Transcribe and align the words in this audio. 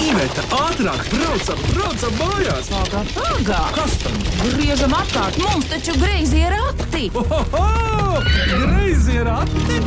Iveta, 0.00 0.42
ātrāk, 0.56 1.02
braucam, 1.12 1.58
braucam 1.74 2.14
mājās! 2.16 2.70
Pagā, 2.72 3.02
pagā! 3.12 3.60
Kas 3.76 3.98
tam? 4.00 4.16
Griežam 4.54 4.94
apkārt, 4.96 5.36
mums 5.44 5.68
taču 5.68 5.96
greizi 6.00 6.40
ir 6.40 6.56
rati! 6.56 7.10
Ohoho! 7.20 7.66
Greizi 8.48 9.20
ir 9.20 9.28
ati! 9.34 9.80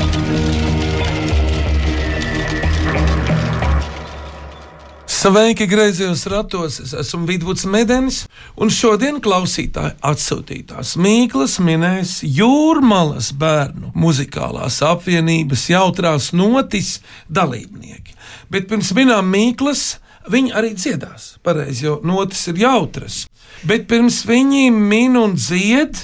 Sveiki, 5.23 5.69
griezījos 5.71 6.25
ratos. 6.27 6.81
Es 6.83 6.91
esmu 6.99 7.23
Vidvuds 7.29 7.63
Medenis, 7.71 8.25
un 8.59 8.67
šodien 8.73 9.21
klausītāji 9.23 9.95
atsūtītās 10.03 10.97
Mīklas 10.99 11.61
minēs 11.63 12.17
Jūrmalas 12.27 13.29
bērnu 13.39 13.93
muzikālās 13.95 14.81
apvienības 14.83 15.63
jautrās 15.71 16.33
notis 16.35 16.97
dalībnieki. 17.31 18.17
Bet 18.51 18.67
pirms 18.67 18.91
minām 18.97 19.31
Mīklas, 19.31 20.02
viņi 20.31 20.53
arī 20.55 20.73
dziedās. 20.77 21.33
Pareizi, 21.43 21.87
jo 21.87 21.99
notis 22.05 22.45
ir 22.51 22.61
jautras. 22.63 23.23
Bet 23.67 23.87
pirms 23.91 24.23
viņi 24.27 24.69
min 24.73 25.17
un 25.19 25.35
dzied, 25.39 25.97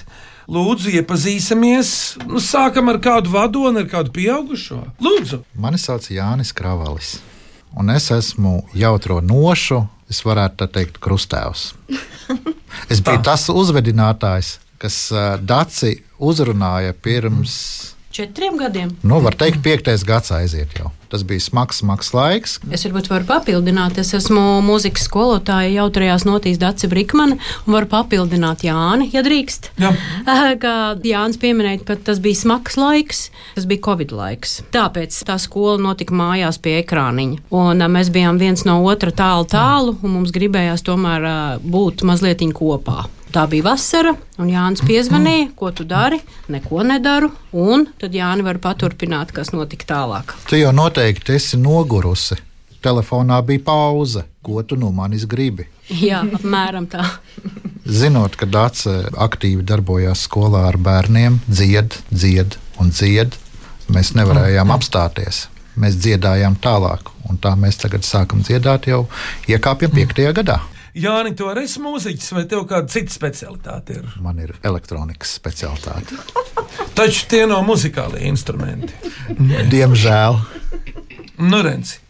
lūdzu, 0.49 0.93
iepazīsimies. 0.99 1.91
Nu, 2.29 2.41
sākam 2.43 2.91
ar 2.91 2.99
kādu 3.03 3.33
vadoni, 3.33 3.83
ar 3.83 3.89
kādu 3.91 4.13
pieaugušo. 4.15 4.81
Lūdzu! 5.03 5.43
Mani 5.59 5.81
sauc 5.81 6.07
Jānis 6.13 6.53
Kravalis, 6.55 7.17
un 7.77 7.91
es 7.93 8.09
esmu 8.15 8.61
jautro 8.77 9.19
nošu, 9.21 9.83
es 10.09 10.23
varētu 10.25 10.69
teikt, 10.73 11.01
krustēvs. 11.03 11.73
Es 12.89 13.01
biju 13.01 13.21
tas 13.25 13.47
uzvedinātājs, 13.49 14.57
kas 14.81 14.97
Daci 15.41 15.95
uzrunāja 16.21 16.93
pirms, 16.93 17.55
Četriem 18.19 18.57
gadiem. 18.59 18.89
nu, 19.01 19.21
var 19.23 19.31
teikt, 19.39 19.61
piektais 19.63 20.03
gads 20.03 20.33
aiziet 20.35 20.73
jau. 20.75 20.89
Tas 21.07 21.21
bija 21.23 21.39
smags, 21.39 21.77
smags 21.79 22.09
laiks. 22.11 22.57
Es 22.75 22.83
varbūt 22.83 23.07
varu 23.07 23.23
papildināt. 23.29 23.95
Es 24.01 24.11
esmu 24.13 24.59
mūzikas 24.61 25.05
skolotāja 25.07 25.71
jautrajās 25.71 26.25
notīs 26.27 26.59
Daci 26.59 26.89
Brikmane 26.91 27.37
un 27.63 27.77
varu 27.77 27.87
papildināt 27.89 28.65
Jāni, 28.67 29.07
ja 29.13 29.23
drīkst. 29.23 29.69
Jā. 29.79 29.93
Kā 30.65 30.73
Jānis 30.99 31.39
pieminēja, 31.39 31.79
ka 31.87 31.95
tas 32.09 32.19
bija 32.19 32.41
smags 32.41 32.75
laiks, 32.75 33.21
tas 33.55 33.69
bija 33.71 33.85
Covid 33.87 34.11
laiks. 34.19 34.57
Tāpēc 34.75 35.15
tā 35.25 35.39
skola 35.39 35.79
notika 35.79 36.17
mājās 36.19 36.59
pie 36.59 36.75
ekrāniņa. 36.81 37.45
Un 37.55 37.87
mēs 37.95 38.11
bijām 38.11 38.41
viens 38.41 38.67
no 38.67 38.81
otra 38.83 39.15
tālu 39.15 39.47
tālu, 39.47 39.95
un 40.03 40.17
mums 40.17 40.35
gribējās 40.35 40.83
tomēr 40.83 41.31
būt 41.63 42.03
mazliet 42.03 42.43
kopā. 42.59 43.07
Tā 43.29 43.43
bija 43.45 43.67
vasara, 43.67 44.15
un 44.41 44.47
Jānis 44.49 44.81
piezvanīja, 44.81 45.51
ko 45.57 45.69
tu 45.69 45.83
dari. 45.85 46.17
Neko 46.49 46.81
nedaru, 46.81 47.29
un 47.53 47.85
tad 48.01 48.15
Jānis 48.17 48.47
var 48.47 48.57
paturpināt, 48.63 49.29
kas 49.35 49.51
notika 49.53 49.85
tālāk. 49.91 50.33
Tu 50.49 50.63
jau 50.63 50.71
noteikti 50.73 51.35
esi 51.37 51.59
nogurusi. 51.61 52.39
Telefonā 52.81 53.37
bija 53.45 53.61
pauze. 53.67 54.23
Ko 54.41 54.63
tu 54.63 54.79
no 54.79 54.89
manis 54.95 55.27
gribi? 55.29 55.67
Jā, 55.93 56.23
apmēram 56.39 56.87
tā. 56.89 57.05
Zinot, 57.85 58.33
ka 58.39 58.47
Dācis 58.49 59.11
aktīvi 59.13 59.61
darbojās 59.67 60.25
skolā 60.25 60.63
ar 60.71 60.79
bērniem, 60.81 61.37
dzied, 61.45 61.99
dzied 62.09 62.57
un 62.81 62.89
dzied, 62.89 63.37
mēs 63.93 64.15
nevarējām 64.17 64.73
apstāties. 64.73 65.45
Mēs 65.79 66.01
dziedājām 66.01 66.57
tālāk, 66.63 67.13
un 67.29 67.37
tā 67.37 67.53
mēs 67.59 67.77
tagad 67.83 68.07
sākam 68.07 68.41
dziedāt 68.41 68.89
jau 68.89 69.03
iekāpjam 69.51 69.93
piektajā 69.93 70.33
gadā. 70.41 70.59
Jāni, 70.99 71.31
tu 71.37 71.47
arī 71.47 71.63
esi 71.67 71.79
mūziķis, 71.79 72.31
vai 72.35 72.43
tev 72.49 72.65
kāda 72.67 72.91
cita 72.91 73.13
specialitāte 73.13 73.99
ir? 74.01 74.07
Man 74.23 74.41
ir 74.43 74.51
elektronikas 74.67 75.31
specialitāte. 75.37 76.17
Taču 76.97 77.27
tie 77.31 77.45
nav 77.47 77.63
muzikālie 77.67 78.25
instrumenti. 78.27 78.95
Diemžēl. 79.71 80.39
Nu, 81.39 81.61
Renci, 81.63 82.01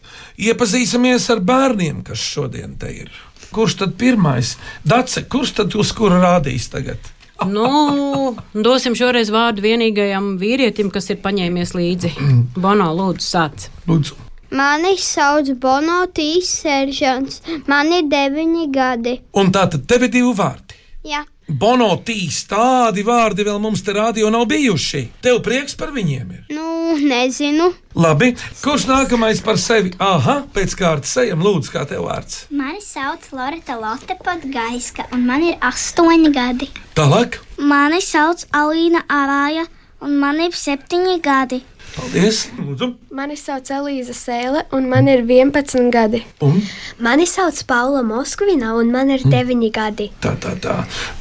iepazīsimies 0.42 1.28
ar 1.30 1.44
bērniem, 1.46 2.02
kas 2.08 2.24
šodien 2.24 2.74
te 2.82 2.90
ir. 3.04 3.14
Kurš 3.54 3.78
tad 3.84 3.94
pirmais? 4.02 4.56
Dace, 4.86 5.26
kurš 5.30 5.54
tad 5.62 5.78
uz 5.78 5.94
kuru 5.98 6.22
rādīs 6.24 6.70
tagad? 6.74 7.14
Nu, 7.56 8.36
dosim 8.52 8.98
šoreiz 9.00 9.30
vārdu 9.32 9.64
vienīgajam 9.64 10.34
vīrietim, 10.42 10.90
kas 10.92 11.08
ir 11.14 11.22
paņēmies 11.24 11.72
līdzi. 11.78 12.12
Bono, 12.64 12.90
lūdzu, 12.98 13.24
sāc. 13.24 13.70
Lūdzu, 13.88 14.18
Mani 14.52 14.96
sauc 14.98 15.50
Bonotīs 15.62 16.50
Seržants. 16.64 17.42
Man 17.68 17.92
ir 17.94 18.08
deviņi 18.12 18.70
gadi. 18.74 19.20
un 19.34 19.52
tā 19.54 19.68
tad 19.70 19.86
tev 19.88 20.08
ir 20.08 20.14
divi 20.16 20.34
vārdi. 20.36 20.78
Jā, 21.06 21.22
Bonotīs, 21.50 22.44
tādi 22.46 23.02
vārdi 23.02 23.42
vēl 23.48 23.58
mums 23.62 23.82
te 23.82 23.94
rādio 23.96 24.30
nav 24.30 24.44
bijuši. 24.52 25.00
Tev 25.26 25.40
prieks 25.46 25.74
par 25.76 25.90
viņiem 25.96 26.28
ir. 26.36 26.44
nu, 26.54 26.66
nezinu. 27.02 27.72
Labi, 27.96 28.36
kurš 28.62 28.86
nākamais 28.90 29.42
par 29.46 29.58
sevi? 29.58 29.92
Aha, 30.00 30.44
pēc 30.54 30.76
kārtas 30.78 31.16
ejam, 31.24 31.42
lūdzu, 31.46 31.72
kā 31.74 31.86
tev 31.90 32.06
vārds. 32.06 32.44
Mani 32.52 32.82
sauc 32.86 33.26
Lorita 33.34 33.78
Lotte 33.82 34.18
Patgaiska, 34.26 35.08
un 35.14 35.26
man 35.26 35.44
ir 35.46 35.58
astoņi 35.62 36.32
gadi. 36.34 36.70
Tālāk, 36.98 37.40
Mani 37.58 38.02
sauc 38.02 38.46
Alīna 38.54 39.02
Arāja, 39.10 39.66
un 40.02 40.18
man 40.22 40.40
ir 40.46 40.52
septiņi 40.54 41.18
gadi. 41.22 41.64
Paldies, 41.96 42.46
lūdzu. 42.58 42.88
Mani 43.16 43.36
sauc 43.40 43.70
Elīza 43.74 44.14
Sēle, 44.18 44.64
un 44.76 44.88
man 44.92 45.08
ir 45.12 45.24
11 45.28 45.90
gadi. 45.94 46.24
Un 46.46 46.62
Mani 47.00 47.26
sauc 47.30 47.60
Paula 47.70 48.02
Moskvina, 48.06 48.74
un 48.80 48.92
man 48.92 49.10
ir 49.14 49.24
9 49.26 49.70
gadi. 49.76 50.10
tā, 50.22 50.36
tā, 50.40 50.56
tā. 50.60 50.78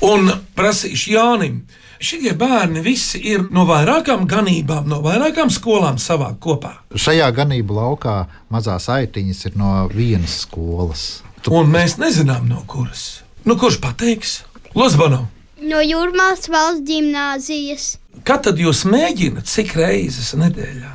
Un 0.07 0.31
prasīšu 0.57 1.15
Jānim. 1.17 1.61
Šie 1.99 2.31
bērni 2.39 2.79
visi 2.85 3.19
ir 3.27 3.49
no 3.51 3.65
vairākām 3.67 4.27
ganībām, 4.31 4.87
no 4.87 5.01
vairākām 5.03 5.51
skolām 5.51 5.97
savā 5.99 6.29
kopā. 6.39 6.77
Šajā 6.95 7.27
ganību 7.35 7.75
laukā 7.75 8.19
mazās 8.55 8.87
aitiņas 8.89 9.41
ir 9.51 9.57
no 9.59 9.73
vienas 9.91 10.45
skolas. 10.45 11.09
Un 11.51 11.73
mēs 11.73 11.97
nezinām, 11.99 12.47
no 12.47 12.63
kuras. 12.71 13.25
Nu, 13.45 13.57
kurš 13.59 13.81
pateiks? 13.83 14.43
Lozbano, 14.79 15.27
No 15.59 15.81
Jūrmālas 15.83 16.47
valsts 16.47 16.85
gimnāzijas. 16.87 17.97
Kad 18.27 18.47
tad 18.47 18.61
jūs 18.61 18.85
mēģināt, 18.89 19.49
cik 19.51 19.75
reizes 19.79 20.35
nedēļā? 20.39 20.95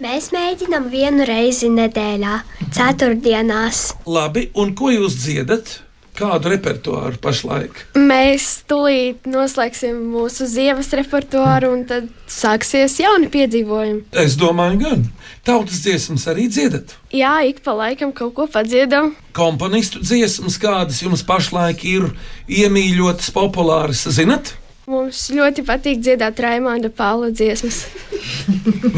Mēs 0.00 0.30
mēģinām 0.32 0.88
vienu 0.88 1.26
reizi 1.28 1.68
nedēļā, 1.68 2.40
ceturtdienās. 2.72 3.90
Labi, 4.08 4.48
un 4.56 4.74
ko 4.78 4.88
jūs 4.94 5.18
dziedat? 5.20 5.80
Kādu 6.16 6.50
repertuāru 6.52 7.16
pašlaik? 7.22 7.78
Mēs 7.96 8.46
tūlīt 8.68 9.28
noslēgsim 9.30 10.00
mūsu 10.12 10.44
ziemas 10.50 10.90
repertuāru, 10.96 11.70
un 11.76 11.84
tad 11.88 12.08
sāksies 12.28 12.98
jauni 13.00 13.30
piedzīvojumi. 13.32 14.02
Es 14.20 14.36
domāju, 14.40 14.80
gan 14.82 15.04
tautas 15.46 15.80
dziesmas 15.84 16.26
arī 16.28 16.48
dziedat. 16.52 16.96
Jā, 17.16 17.38
ik 17.48 17.62
pa 17.64 17.72
laikam 17.78 18.12
kaut 18.16 18.34
ko 18.36 18.48
padziedam. 18.52 19.14
Komponistu 19.36 20.02
dziesmas, 20.04 20.58
kādas 20.60 21.00
jums 21.04 21.24
pašlaik 21.28 21.84
ir 21.88 22.10
iemīļotas, 22.48 23.32
populāras, 23.36 24.04
zinat? 24.12 24.56
Mums 24.90 25.28
ļoti 25.30 25.62
patīk 25.68 26.00
dziedāt 26.02 26.40
Raimonda 26.42 26.90
Paula 26.90 27.30
dziesmas. 27.30 27.84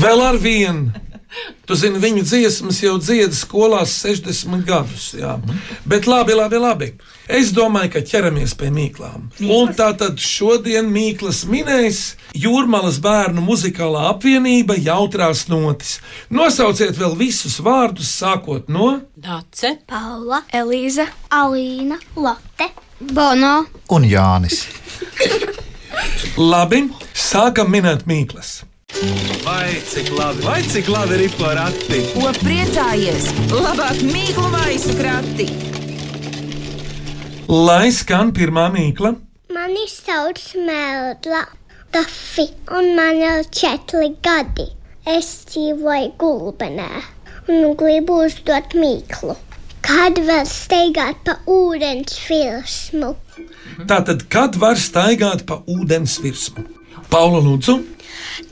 Vēl 0.00 0.22
ar 0.24 0.38
vienu. 0.40 0.92
Tu 1.64 1.76
zini, 1.78 1.96
viņu 2.00 2.22
dziesmas 2.26 2.82
jau 2.82 2.98
dziedā 3.00 3.32
skolās 3.36 3.92
60 4.02 4.64
gadus. 4.68 5.12
Jā. 5.16 5.38
Bet 5.88 6.08
labi, 6.10 6.34
labi, 6.36 6.58
labi. 6.60 6.88
Es 7.32 7.52
domāju, 7.56 7.92
ka 7.94 8.02
ķeramies 8.04 8.52
pie 8.60 8.68
mīklām. 8.74 9.30
Un 9.46 9.72
tā 9.76 9.92
tad 9.96 10.20
šodien 10.20 10.90
Mīklas 10.92 11.44
minēs 11.48 12.02
Jūrmalas 12.36 12.98
bērnu 13.04 13.44
muzikālā 13.46 14.08
apvienība 14.10 14.76
jautrās 14.76 15.46
notis. 15.48 15.98
Nosauciet 16.28 17.00
vēl 17.00 17.16
visus 17.20 17.56
vārdus, 17.64 18.12
sākot 18.20 18.68
no 18.72 18.94
Dace, 19.16 19.78
Paula, 19.88 20.42
Elīza, 20.52 21.08
Alīna, 21.32 22.00
Lotte. 22.16 22.72
Bono, 23.02 23.56
Un 23.90 24.04
Jānis. 24.06 24.66
labi. 26.36 26.84
Sākam 27.14 27.72
minēt 27.72 28.06
Mīklas. 28.08 28.62
Vai 29.44 29.80
cik 29.88 30.10
labi, 30.12 30.44
vai 30.44 30.60
cik 30.68 30.88
labi 30.92 31.16
ir 31.24 31.32
porakti? 31.38 32.02
Ko 32.12 32.32
priecājies? 32.42 33.30
Labāk 33.50 34.02
mīklu 34.04 34.50
maisu 34.52 34.96
krati! 34.98 35.48
Lai 37.48 37.88
skan 37.92 38.34
pirmā 38.36 38.68
mīkla. 38.74 39.14
Mani 39.52 39.88
sauc 39.88 40.40
Mēlda 40.68 41.46
Tafi, 41.92 42.46
un 42.72 42.94
man 42.96 43.18
ir 43.20 43.48
četri 43.52 44.14
gadi. 44.24 44.68
Es 45.04 45.32
dzīvoju 45.50 46.12
gulbenē 46.20 46.90
un 47.52 47.74
gribu 47.76 48.22
uzdot 48.24 48.76
mīklu. 48.78 49.34
Kad 49.82 50.18
var 50.26 50.44
steigāt 50.46 51.24
pa 51.26 51.34
ūdens 51.50 52.14
virsmu? 52.28 53.16
Tātad, 53.90 54.28
kad 54.30 54.54
var 54.62 54.78
staigāt 54.78 55.42
pa 55.48 55.58
ūdens 55.66 56.20
virsmu? 56.22 56.62
Paula 57.10 57.40
Lūdzu, 57.42 57.74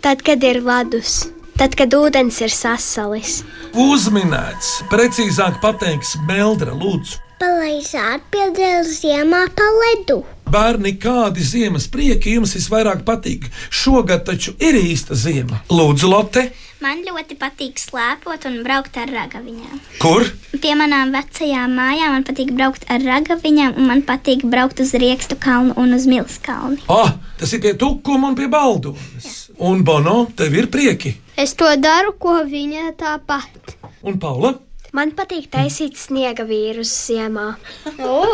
tad, 0.02 0.24
kad 0.26 0.42
ir 0.44 0.58
ledus, 0.66 1.28
tad, 1.56 1.76
kad 1.78 1.94
ūdens 1.94 2.40
ir 2.42 2.50
sasalis. 2.52 3.40
uzminēts, 3.78 4.80
precīzāk 4.90 5.60
pateiks 5.62 6.16
Meldra 6.28 6.74
Lūdzu. 6.74 7.20
Palaizāt 7.40 8.26
piedēļ 8.34 8.82
ziemā 8.84 9.46
pa 9.56 9.68
ledu. 9.78 10.18
Bērni, 10.50 10.96
kādi 10.98 11.46
ziemas 11.46 11.86
prieki 11.88 12.34
jums 12.34 12.56
visvairāk 12.58 13.06
patīk? 13.06 13.46
Šogad 13.70 14.26
taču 14.26 14.56
ir 14.58 14.76
īsta 14.76 15.14
ziema. 15.14 15.62
Lūdzu, 15.70 16.10
Lotte, 16.10 16.50
Man 16.80 17.02
ļoti 17.04 17.36
patīk 17.36 17.76
slēpot 17.76 18.46
un 18.48 18.54
braukt 18.64 18.94
ar 18.96 19.10
ragaviņām. 19.12 19.80
Kur? 20.00 20.24
Pie 20.62 20.70
manām 20.80 21.10
vecajām 21.12 21.74
mājām 21.76 22.14
man 22.16 22.24
patīk 22.24 22.54
braukt 22.56 22.86
ar 22.88 23.04
ragaviņām, 23.04 23.74
un 23.76 23.90
man 23.90 24.00
patīk 24.08 24.46
braukt 24.48 24.80
uz 24.80 24.94
Riekstu 24.96 25.36
kalnu 25.36 25.76
un 25.76 25.92
uz 25.92 26.06
Milsu 26.08 26.40
kalnu. 26.46 26.80
Ah, 26.88 27.18
tas 27.36 27.52
ir 27.52 27.60
pie 27.60 27.74
tukuma 27.76 28.30
un 28.32 28.38
pie 28.38 28.48
baldonas. 28.48 29.50
Un 29.60 29.84
Bono, 29.84 30.22
tev 30.36 30.56
ir 30.56 30.70
prieki. 30.72 31.12
Es 31.36 31.52
to 31.52 31.68
daru, 31.76 32.14
ko 32.16 32.38
viņa 32.48 32.94
tāpat. 32.96 33.76
Un 34.00 34.16
Paula, 34.22 34.54
Man 34.96 35.12
patīk 35.14 35.46
taisīt 35.52 35.94
sniega 36.00 36.42
vīrus 36.48 36.90
ziemā. 37.06 37.52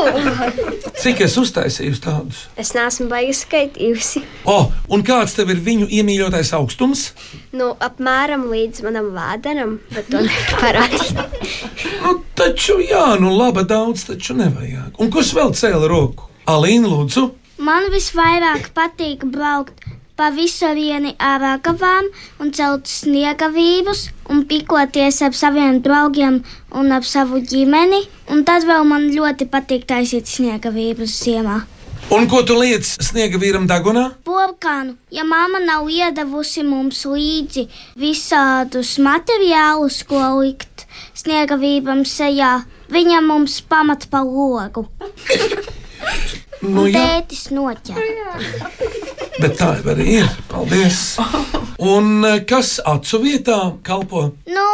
cik 1.03 1.20
es 1.26 1.37
uztaisīju 1.41 1.99
tādus? 2.00 2.47
Es 2.56 2.73
neesmu 2.76 3.11
baigts 3.11 3.43
skaitījusi. 3.44 4.23
Oh, 4.49 4.70
un 4.88 5.05
kāds 5.05 5.37
tev 5.37 5.53
ir 5.53 5.61
viņu 5.67 5.91
iemīļotais 5.99 6.55
augstums? 6.56 7.11
Nu, 7.56 7.75
apmēram 7.76 8.47
līdz 8.49 8.87
manam 8.87 9.11
vēderam, 9.17 9.76
bet 9.93 10.08
to 10.12 10.25
nevar 10.25 10.62
parādīt. 10.62 11.20
Nu, 12.06 12.12
taču, 12.38 12.76
jā, 12.82 13.17
nu 13.19 13.32
labi, 13.35 13.64
daudz 13.67 14.05
taču 14.06 14.37
nevajag. 14.38 14.94
Un 15.02 15.11
kurš 15.11 15.32
vēl 15.37 15.52
cēla 15.59 15.88
roku? 15.91 16.29
Alīna, 16.47 16.87
lūdzu. 16.93 17.25
Man 17.67 17.88
visvairāk 17.91 18.70
patīk 18.76 19.25
braukt 19.32 19.82
pa 20.16 20.30
visurieni 20.32 21.12
ar 21.20 21.40
ragavām 21.42 22.08
un 22.40 22.50
celt 22.56 22.88
sniegavības 22.88 24.06
un 24.32 24.42
pikoties 24.48 25.20
ar 25.22 25.36
saviem 25.36 25.80
draugiem 25.84 26.40
un 26.72 26.92
ap 26.96 27.04
savu 27.04 27.42
ģimeni. 27.52 28.02
Un 28.32 28.42
tad 28.48 28.66
vēl 28.66 28.84
man 28.88 29.10
ļoti 29.12 29.46
patīk 29.52 29.86
taisīt 29.86 30.26
sniegavības 30.30 31.16
ziemā. 31.22 31.60
Un 32.14 32.28
ko 32.30 32.42
tu 32.46 32.54
liec 32.54 32.86
sniega 32.86 33.38
vīram 33.42 33.66
dagunā? 33.66 34.04
Burkānu, 34.26 34.94
ja 35.10 35.24
mamma 35.26 35.58
nav 35.62 35.88
iedavusi 35.90 36.62
mums 36.62 37.02
līdzi 37.08 37.66
visādus 37.98 38.94
materiālus, 39.02 40.04
ko 40.06 40.22
likt 40.38 40.86
sniegavībam 41.18 42.04
sejā, 42.06 42.60
viņa 42.94 43.22
mums 43.26 43.58
pamat 43.66 44.06
pa 44.12 44.22
logu. 44.22 44.86
Nu, 46.62 46.87
Un 46.87 46.93
tētis 46.94 47.49
noķer. 47.53 47.99
bet 49.41 49.58
tā 49.58 49.73
jau 49.79 49.91
arī 49.93 50.06
ir. 50.23 50.29
Paldies. 50.49 51.00
Un 51.79 52.25
eh, 52.25 52.41
kas 52.49 52.79
acu 52.85 53.19
vietā 53.23 53.58
kalpo? 53.85 54.31
Nu, 54.49 54.69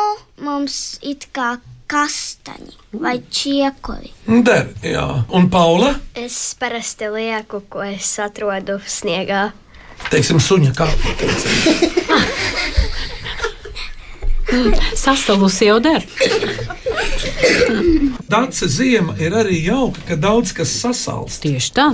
mums 0.45 0.99
it 1.03 1.27
kā 1.35 1.57
kastaņi 1.93 2.73
vai 3.03 3.19
čiekuri. 3.29 4.13
Der, 4.47 4.71
jā. 4.87 5.25
Un 5.35 5.51
Paula, 5.53 5.95
Es 6.15 6.55
parasti 6.61 7.11
lieku, 7.13 7.61
ko 7.69 7.83
es 7.83 8.15
atrodu 8.23 8.79
sniegā. 8.87 9.51
teiksim, 10.11 10.39
suņa 10.41 10.73
kalpo. 10.79 11.13
teiksim. 11.19 11.51
Sasalusi 14.97 15.67
jau 15.67 15.79
der. 15.81 16.03
Dace 18.29 18.69
ziema 18.69 19.15
ir 19.21 19.35
arī 19.37 19.59
jauka, 19.67 20.01
ka 20.09 20.17
daudz 20.17 20.55
kas 20.57 20.73
sasalst. 20.81 21.43
Tieši 21.45 21.73
tā. 21.77 21.89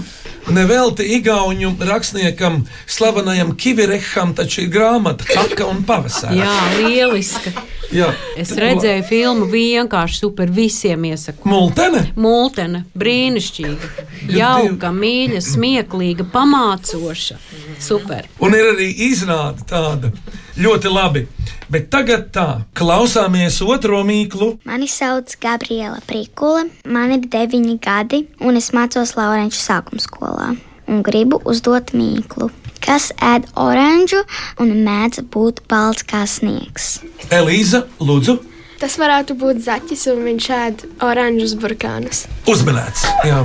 Nevelti 0.54 1.04
Igaunu 1.18 1.74
rakstniekam, 1.88 2.62
slavenajam 2.86 3.56
Kivireham, 3.58 4.34
taču 4.38 4.62
ir 4.64 4.70
grāmata 4.72 5.26
Haka 5.34 5.66
un 5.68 5.82
Pavasara. 5.88 6.36
Jā, 6.38 6.54
lieliska. 6.78 7.52
Jā. 7.94 8.08
Es 8.36 8.50
redzēju 8.52 9.04
filmu 9.08 9.46
vienkārši 9.48 10.20
super 10.20 10.50
visiem 10.52 11.06
iesaku. 11.08 11.48
Multene? 11.48 12.02
Multene, 12.20 12.82
brīnišķīga, 12.98 14.08
jauka, 14.36 14.90
mīļa, 14.92 15.40
smieklīga, 15.44 16.26
pamācoša. 16.34 17.38
Super. 17.80 18.28
Un 18.44 18.56
ir 18.58 18.74
arī 18.74 18.90
izrāde 19.08 19.64
tāda 19.68 20.12
ļoti 20.60 20.92
labi. 20.92 21.24
Bet 21.68 21.90
tagad 21.92 22.28
tā, 22.32 22.46
klausāmies 22.76 23.60
otro 23.64 24.00
mīklu. 24.08 24.54
Mani 24.68 24.88
sauc 24.88 25.34
Gabriela 25.40 26.00
Prikula, 26.08 26.64
man 26.88 27.12
ir 27.16 27.28
deviņi 27.28 27.76
gadi, 27.84 28.24
un 28.40 28.56
es 28.60 28.72
mācos 28.76 29.16
Laurenču 29.18 29.60
sākuma 29.60 30.00
skolā. 30.02 30.54
Un 30.88 31.04
gribu 31.04 31.40
uzdot 31.44 31.92
mīklu. 31.96 32.48
Kas 32.88 33.10
ēd 33.20 33.50
oranžu 33.60 34.22
un 34.64 34.70
mēdz 34.86 35.26
būt 35.28 35.60
balts 35.68 36.06
kā 36.08 36.22
sniegs? 36.24 37.02
Elīza, 37.28 37.84
lūdzu, 38.00 38.38
Tas 38.78 38.94
varētu 38.94 39.34
būt 39.34 39.58
zaķis, 39.64 40.04
un 40.12 40.20
viņš 40.22 40.44
ēd 40.54 40.82
oranžus 41.02 41.56
burkānus. 41.58 42.20
uzmanēts. 42.46 43.02
Jā. 43.26 43.40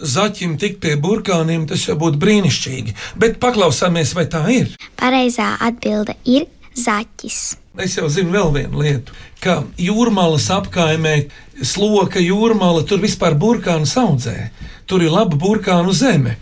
Zaķim 0.00 0.56
tikt 0.56 0.80
pie 0.80 0.94
burkāniem, 0.96 1.68
tas 1.68 1.84
jau 1.84 1.98
būtu 2.00 2.16
brīnišķīgi. 2.22 2.96
Bet 3.20 3.36
paklausāmies, 3.44 4.14
vai 4.16 4.24
tā 4.24 4.40
ir. 4.48 4.72
Pareizā 4.96 5.52
atbilde 5.60 6.16
ir 6.24 6.48
zaķis. 6.72 7.58
Es 7.76 7.98
jau 8.00 8.08
zinu 8.08 8.32
vēl 8.32 8.50
vienu 8.56 8.80
lietu, 8.80 9.12
ka 9.44 9.60
jūrmālas 9.78 10.48
apkaimē, 10.56 11.28
sloka 11.62 12.24
jūrmāla, 12.24 12.86
tur 12.88 13.04
vispār 13.04 13.36
burkānu 13.36 13.84
audzē. 14.00 14.50
Tur 14.90 15.04
ir 15.06 15.12
laba 15.14 15.36
burkānu 15.38 15.92
zeme. 15.94 16.32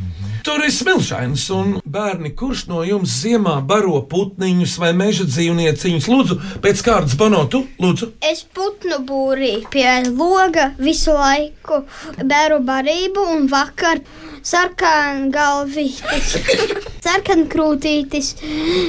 Tur 0.40 0.62
ir 0.64 0.70
smilšains, 0.72 1.42
un 1.52 1.74
bērni, 1.84 2.30
kurš 2.32 2.62
no 2.70 2.80
jums 2.86 3.12
ziemā 3.20 3.58
baro 3.68 3.98
putniņus 4.08 4.76
vai 4.80 4.94
meža 4.96 5.26
dzīvnieciņus, 5.28 6.06
lūdzu, 6.08 6.36
pēc 6.64 6.80
kārtas 6.86 7.18
banotu, 7.20 7.60
lūdzu. 7.76 8.08
Es 8.24 8.46
putnu 8.56 9.02
būrī 9.04 9.50
pie 9.68 9.84
loga 10.06 10.70
visu 10.78 11.12
laiku 11.12 11.82
bēru 12.22 12.62
barību 12.70 13.26
un 13.34 13.44
vakar 13.52 14.00
sarkanu 14.40 15.28
galvītis, 15.34 16.38
sarkanu 17.04 17.44
krūtītis 17.52 18.32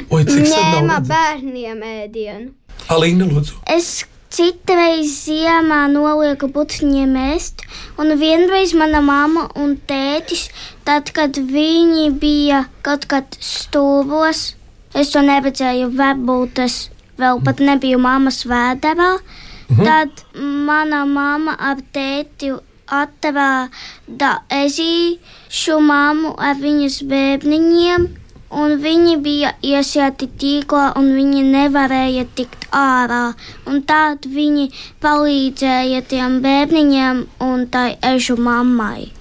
Oi, 0.07 0.23
cik 0.23 0.47
ņēma 0.53 1.01
bērniem 1.09 1.83
ēdienu. 1.97 2.53
Alīna, 2.95 3.27
lūdzu. 3.27 3.59
Es 3.75 4.05
citreiz 4.33 5.09
ziemā 5.25 5.81
nolieku 5.91 6.49
putekļiem 6.53 7.15
ēst, 7.33 7.65
un 8.01 8.13
vienreiz 8.19 8.75
mana 8.77 9.01
mamma 9.01 9.47
un 9.57 9.75
tētis, 9.89 10.47
tad, 10.87 11.11
kad 11.15 11.37
viņi 11.37 12.09
bija 12.21 12.63
kaut 12.85 13.09
kad 13.09 13.39
stūros, 13.41 14.53
es 14.93 15.13
to 15.13 15.23
neredzēju, 15.25 15.91
varbūt 15.97 16.63
es 16.65 16.79
vēl 17.19 17.41
pat 17.45 17.61
nebiju 17.63 17.99
mammas 18.01 18.43
vēderā. 18.47 19.11
Tad 19.69 20.23
mana 20.65 21.03
mamma 21.05 21.53
ar 21.61 21.81
tēti 21.93 22.49
atrada 22.89 24.31
ezīšu 24.49 25.77
mammu 25.85 26.33
ar 26.41 26.57
viņas 26.57 27.03
bērniņiem. 27.11 28.07
Un 28.49 28.79
viņi 28.81 29.15
bija 29.21 29.51
iesieti 29.61 30.25
tīklā, 30.41 30.87
un 30.97 31.11
viņi 31.13 31.43
nevarēja 31.51 32.25
tikt 32.35 32.65
ārā. 32.73 33.35
Tad 33.89 34.25
viņi 34.25 34.69
palīdzēja 35.05 36.01
tiem 36.09 36.41
bērniņiem 36.45 37.23
un 37.45 37.65
tai 37.69 37.89
ežu 38.13 38.37
mammai. 38.41 39.18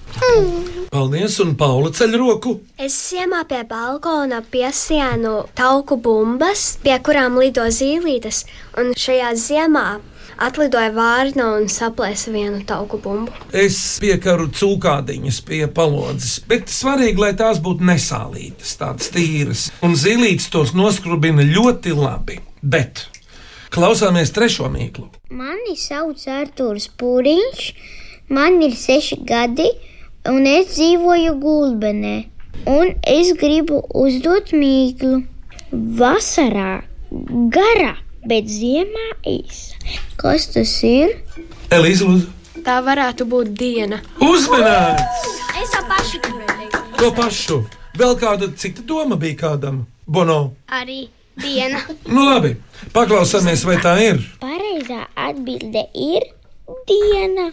Paldies, 0.89 1.39
un 1.43 1.55
Paula 1.59 1.91
ceļ 1.93 2.15
roku. 2.19 2.55
Es 2.81 2.95
ziemā 3.11 3.43
pie 3.49 3.61
balkona 3.69 4.41
piesienu 4.41 5.43
tauku 5.57 5.99
bumbas, 6.01 6.77
pie 6.83 6.97
kurām 7.05 7.37
lido 7.41 7.65
zīlītes, 7.69 8.45
un 8.81 8.95
šajā 8.97 9.33
ziemā 9.37 9.87
atlidoja 10.39 10.91
vārna 10.95 11.49
un 11.57 11.67
saplēsa 11.71 12.31
vienu 12.33 12.61
tauku 12.67 12.99
bumbu. 13.03 13.33
Es 13.51 13.99
piekaru 14.01 14.49
cūkādiņas 14.55 15.41
pie 15.47 15.61
palodzes, 15.75 16.39
bet 16.49 16.71
svarīgi, 16.73 17.19
lai 17.21 17.33
tās 17.39 17.61
būtu 17.63 17.85
nesālītas, 17.89 18.75
tādas 18.79 19.11
tīras, 19.13 19.67
un 19.85 19.97
zīlītes 19.99 20.49
tos 20.53 20.73
noskrubina 20.77 21.45
ļoti 21.45 21.95
labi. 21.97 22.39
Bet 22.61 23.05
klausāmies 23.73 24.33
trešo 24.35 24.71
mīklu. 24.71 25.09
Mani 25.35 25.75
sauc 25.79 26.23
Artūrs 26.33 26.89
Pūriņš, 26.99 27.69
man 28.33 28.59
ir 28.65 28.75
seši 28.79 29.21
gadi, 29.27 29.69
un 30.29 30.45
es 30.47 30.73
dzīvoju 30.75 31.33
Gulbenē. 31.41 32.15
Un 32.69 32.93
es 33.07 33.31
gribu 33.39 33.81
uzdot 33.95 34.51
mīklu. 34.53 35.23
Vasarā 35.99 36.81
gara, 37.53 37.95
bet 38.27 38.49
ziemā 38.51 39.05
īsa. 39.29 39.77
Kas 40.19 40.47
tas 40.53 40.73
ir? 40.83 41.15
Elīze, 41.73 42.05
lūdzu, 42.07 42.35
Tā 42.65 42.79
varētu 42.83 43.25
būt 43.29 43.53
diena. 43.55 44.01
uzmanīts! 44.19 45.29
Es 45.61 45.71
to 45.71 45.79
pašu 45.87 46.19
gribēju. 46.25 46.81
To 46.99 47.11
pašu. 47.15 47.59
Vēl 47.97 48.17
kāda 48.19 48.49
cita 48.59 48.83
doma 48.85 49.15
bija 49.19 49.37
kādam? 49.39 49.85
Bono. 50.07 50.53
Arī 50.67 51.07
diena. 51.39 51.79
Nu 52.07 52.25
labi, 52.27 52.55
paklausāmies, 52.93 53.63
vai 53.65 53.77
tā 53.83 53.95
ir. 54.03 54.19
Pareizā 54.43 55.05
atbilde 55.15 55.85
ir 55.95 56.27
diena. 56.89 57.49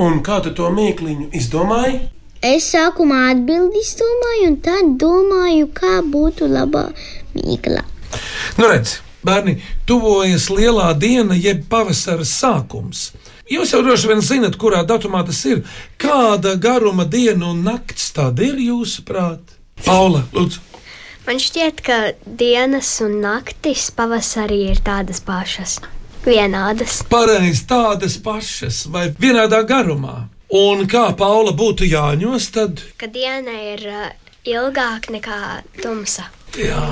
Un 0.00 0.20
kā 0.26 0.40
tu 0.42 0.50
to 0.56 0.70
mīkliņu 0.74 1.30
izdomāji? 1.38 2.00
Es 2.44 2.66
sākumā 2.74 3.30
atbildi 3.32 3.80
domāju, 4.00 4.48
un 4.50 4.56
tad 4.64 4.90
domāju, 5.00 5.68
kā 5.72 6.00
būtu 6.02 6.48
labā 6.50 6.90
mīkla. 7.36 7.84
Nu, 8.58 8.66
redz, 8.68 8.98
bērni, 9.24 9.56
tuvojas 9.86 10.50
lielā 10.50 10.90
diena, 10.98 11.34
jeb 11.34 11.64
pavasara 11.70 12.26
sākums. 12.28 13.12
Jūs 13.50 13.72
jau 13.72 13.80
droši 13.84 14.10
vien 14.10 14.22
zinat, 14.24 14.58
kurā 14.60 14.84
datumā 14.84 15.24
tas 15.24 15.40
ir. 15.48 15.64
Kāda 16.00 16.56
garuma 16.60 17.04
diena 17.04 17.52
un 17.52 17.64
nakts 17.64 18.12
tad 18.16 18.40
ir 18.44 18.60
jūsuprāt? 18.60 19.56
Paula, 19.84 20.22
lūdzu, 20.32 20.60
Man 21.24 21.38
šķiet, 21.40 21.78
ka 21.80 21.96
dienas 22.40 22.88
un 23.00 23.14
naktis 23.22 23.86
pavasarī 23.96 24.58
ir 24.74 24.80
tādas 24.84 25.22
pašas, 25.24 25.78
vienādas. 26.26 27.02
Pareizi 27.10 27.66
tādas 27.70 28.18
pašas 28.22 28.84
vai 28.92 29.08
vienādā 29.20 29.62
garumā. 29.68 30.28
Un 30.54 30.84
kā 30.90 31.08
Paula 31.18 31.54
būtu 31.56 31.86
jāņos, 31.88 32.50
tad 32.54 32.82
Ka 33.00 33.08
diena 33.10 33.54
ir 33.72 33.86
uh, 33.90 34.10
ilgāka 34.46 35.14
nekā 35.14 35.38
tumsa. 35.82 36.28
Jā. 36.54 36.84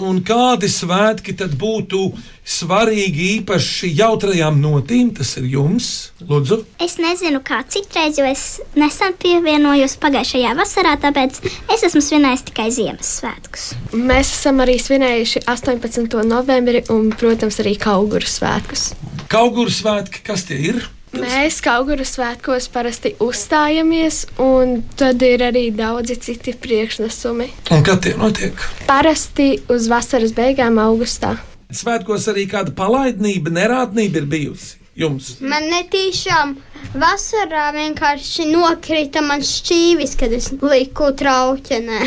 Un 0.00 0.22
kādi 0.24 0.68
svētki 0.70 1.34
tad 1.36 1.52
būtu 1.60 1.98
svarīgi 2.46 3.26
īpaši 3.36 3.90
jautrajām 3.98 4.56
notīm? 4.62 5.10
Tas 5.16 5.34
ir 5.36 5.48
jums, 5.52 5.88
Lūdzu. 6.24 6.62
Es 6.80 6.96
nezinu, 7.00 7.42
kā 7.44 7.60
citreiz, 7.68 8.16
jo 8.20 8.24
es 8.28 8.44
nesen 8.78 9.12
pievienojos 9.20 9.98
pagājušajā 10.00 10.54
vasarā, 10.58 10.94
tāpēc 11.02 11.42
es 11.74 11.84
esmu 11.90 12.02
svinējis 12.06 12.46
tikai 12.48 12.70
Ziemassvētkus. 12.76 13.66
Mēs 13.96 14.32
esam 14.38 14.62
arī 14.64 14.78
svinējuši 14.80 15.44
18. 15.50 16.16
novembri 16.28 16.84
un, 16.92 17.12
protams, 17.12 17.60
arī 17.60 17.76
Kauguru 17.80 18.28
svētkus. 18.28 18.90
Kauguru 19.30 19.72
svētki, 19.72 20.24
kas 20.26 20.48
tie 20.48 20.58
ir? 20.72 20.82
Mēs 21.16 21.58
Kauguru 21.64 22.04
svētkos 22.06 22.68
parasti 22.70 23.14
uzstājamies, 23.22 24.22
un 24.38 24.80
tad 24.98 25.22
ir 25.26 25.42
arī 25.48 25.66
daudzi 25.74 26.14
citi 26.22 26.54
priekšnesumi. 26.54 27.48
Un 27.74 27.82
kad 27.86 28.02
tie 28.04 28.14
notiek? 28.18 28.54
Parasti 28.86 29.56
uz 29.72 29.88
vasaras 29.90 30.34
beigām, 30.36 30.78
augustā. 30.78 31.34
Svētkos 31.74 32.28
arī 32.30 32.46
kāda 32.50 32.74
palaidnība, 32.74 33.50
nerādnība 33.54 34.22
ir 34.22 34.30
bijusi 34.30 34.78
jums. 35.00 35.36
Man 35.42 35.66
netīšām 35.70 36.56
vasarā 36.98 37.70
vienkārši 37.76 38.48
nokrita 38.50 39.22
man 39.24 39.42
šķīvis, 39.46 40.16
kad 40.20 40.34
es 40.36 40.50
liku 40.62 41.10
trauķenē. 41.16 42.00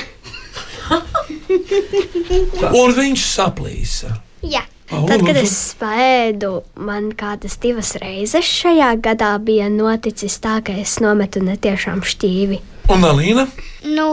Un 2.73 2.93
viņš 2.97 3.25
saplīsa. 3.33 4.13
Jā. 4.43 4.63
Au, 4.93 5.07
Tad, 5.09 5.23
kad 5.25 5.37
es 5.39 5.53
spēdu, 5.71 6.59
man 6.77 7.09
kādas 7.17 7.57
divas 7.61 7.95
reizes 8.01 8.45
šajā 8.45 8.91
gadā 9.01 9.31
bija 9.41 9.71
noticis 9.73 10.37
tā, 10.43 10.59
ka 10.65 10.75
es 10.83 10.99
nometu 11.01 11.41
netiešām 11.41 12.03
šķīvi. 12.05 12.59
Un 12.91 13.05
Alīna? 13.07 13.45
Nu, 13.87 14.07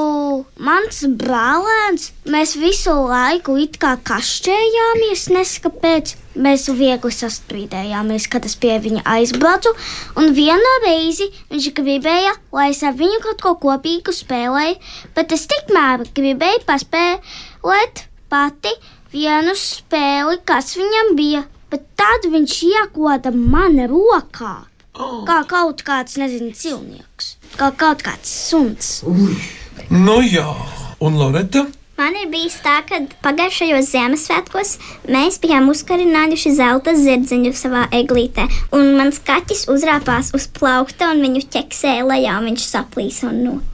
mans 0.63 1.03
brālēns, 1.19 2.13
mēs 2.31 2.55
visu 2.59 2.95
laiku 3.11 3.57
it 3.59 3.77
kā 3.83 3.97
kašķējāmies, 4.07 5.25
neskapēc. 5.35 6.15
Mēs 6.41 6.69
viegli 6.79 7.11
sastrīdējāmies, 7.13 8.29
kad 8.31 8.47
es 8.47 8.55
pie 8.63 8.77
viņa 8.81 9.03
aizbraucu, 9.17 9.73
un 10.23 10.31
vienu 10.37 10.77
reizi 10.87 11.27
viņš 11.51 11.67
gribēja, 11.77 12.37
lai 12.55 12.69
es 12.71 12.85
ar 12.87 12.95
viņu 12.97 13.19
kaut 13.27 13.43
ko 13.43 13.57
kopīgu 13.67 14.15
spēlēju, 14.15 14.79
bet 15.19 15.35
es 15.35 15.49
tikmēr 15.51 16.07
gribēju 16.15 16.63
paspēlēt 16.71 18.07
pati 18.31 18.77
vienu 19.13 19.55
spēli, 19.59 20.39
kas 20.47 20.75
viņam 20.79 21.15
bija, 21.19 21.45
bet 21.71 21.87
tad 21.99 22.27
viņš 22.31 22.57
iekoda 22.71 23.33
man 23.35 23.81
rokā. 23.91 24.57
Kā 25.27 25.41
kaut 25.49 25.85
kāds, 25.87 26.19
nezinu, 26.21 26.51
cilvēks, 26.57 27.35
kā 27.57 27.71
kaut 27.79 28.03
kāds 28.05 28.31
suns. 28.51 28.99
Nu 29.91 30.19
jā, 30.21 30.49
un 31.01 31.17
Loreta? 31.17 31.65
Man 32.01 32.17
ir 32.17 32.31
bijis 32.33 32.55
tā, 32.65 32.79
ka 32.89 32.97
pagājušajos 33.25 33.91
Ziemassvētkos 33.93 34.71
mēs 35.13 35.37
bijām 35.43 35.69
uzkarinājuši 35.69 36.55
zelta 36.57 36.95
zirdziņu 36.97 37.53
savā 37.57 37.87
eglītē, 37.97 38.47
un 38.77 38.95
mans 38.97 39.21
kaķis 39.25 39.67
uzrāpās 39.73 40.33
uz 40.37 40.49
plaukta 40.57 41.11
un 41.13 41.21
viņu 41.25 41.45
ķeksēja 41.53 42.07
lejā, 42.09 42.39
un 42.41 42.49
viņš 42.53 42.71
saplīsa 42.71 43.29
un 43.29 43.45
nokrita. 43.45 43.70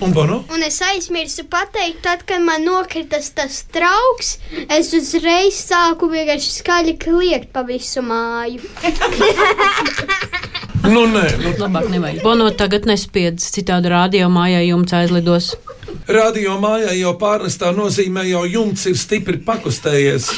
Un 0.00 0.12
Bono? 0.12 0.44
Un 0.52 0.62
es 0.66 0.78
aizmirsu 0.84 1.46
pateikt, 1.50 2.02
tad, 2.04 2.24
kad 2.28 2.42
man 2.44 2.64
nokritas 2.66 3.30
tas 3.36 3.62
trauks, 3.72 4.36
es 4.68 4.92
uzreiz 4.96 5.58
sāku 5.66 6.10
vienkārši 6.12 6.52
skaļi 6.60 6.96
kliegt 7.00 7.52
pa 7.54 7.64
visu 7.66 8.04
māju. 8.04 8.60
Nu 10.86 11.02
nē, 11.10 11.24
nu, 11.40 11.50
Labāk 11.58 11.88
nevajag. 11.90 12.20
Bono 12.22 12.46
tagad 12.54 12.84
nespiedz, 12.86 13.48
citādi 13.50 13.90
rādio 13.90 14.28
mājā 14.30 14.60
jums 14.68 14.92
aizlidos. 14.94 15.56
radio 16.06 16.54
mājā 16.62 16.92
jau 16.94 17.10
pārnestā 17.18 17.72
nozīmē, 17.74 18.22
jau 18.30 18.44
jumts 18.46 18.86
ir 18.86 18.94
stipri 18.94 19.40
pakustējies. 19.42 20.30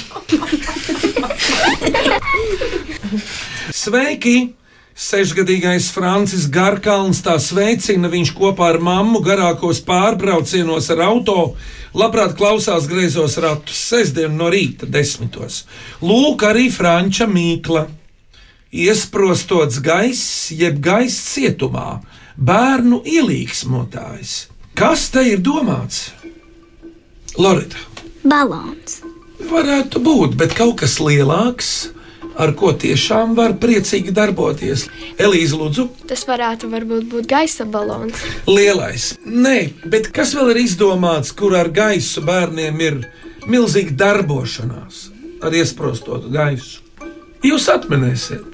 Sveiki! 3.83 4.58
Sešgadīgais 4.99 5.93
Francis 5.95 6.49
Garkalns 6.51 7.21
tā 7.23 7.37
sveicina. 7.39 8.09
Viņš 8.11 8.33
kopā 8.35 8.73
ar 8.73 8.81
mammu 8.83 9.21
garākos 9.23 9.79
pārbraucienos 9.87 10.89
ar 10.91 11.05
auto 11.07 11.37
labprāt 11.95 12.35
klausās 12.39 12.89
greizos 12.91 13.37
ratus 13.39 13.79
sestdien 13.93 14.35
no 14.35 14.49
rīta 14.51 14.89
desmitos. 14.91 15.61
Lūk, 16.03 16.43
arī 16.49 16.67
Franča 16.75 17.29
Mīkla. 17.31 17.85
Iesprostots 18.75 19.79
gaiss, 19.81 20.51
jeb 20.51 20.83
gaiss 20.83 21.31
cietumā, 21.31 22.01
bērnu 22.35 22.99
ielīgsmotājs. 23.07 24.33
Kas 24.75 25.07
te 25.15 25.23
ir 25.31 25.39
domāts? 25.47 26.09
Lorita, 27.39 27.79
Balons. 28.27 28.99
varētu 29.47 30.03
būt, 30.03 30.35
bet 30.37 30.59
kaut 30.59 30.81
kas 30.83 30.99
lielāks, 30.99 31.93
ar 32.39 32.53
ko 32.59 32.71
tiešām 32.73 33.35
var 33.39 33.57
priecīgi 33.61 34.13
darboties. 34.15 34.87
Elīze, 35.19 35.59
lūdzu, 35.59 35.89
Tas 36.09 36.23
varētu 36.29 36.71
varbūt 36.73 37.09
būt 37.13 37.27
gaisa 37.31 37.65
balons. 37.67 38.15
lielais. 38.47 39.13
Nē, 39.27 39.73
bet 39.91 40.11
kas 40.15 40.35
vēl 40.39 40.53
ir 40.55 40.63
izdomāts, 40.65 41.35
kur 41.35 41.57
ar 41.59 41.69
gaisu 41.75 42.23
bērniem 42.23 42.81
ir 42.81 43.01
milzīga 43.47 43.97
darbošanās 44.05 45.09
ar 45.43 45.53
iesprostotu 45.55 46.31
gaisu? 46.33 46.81
Jūs 47.45 47.69
atminēsiet, 47.75 48.47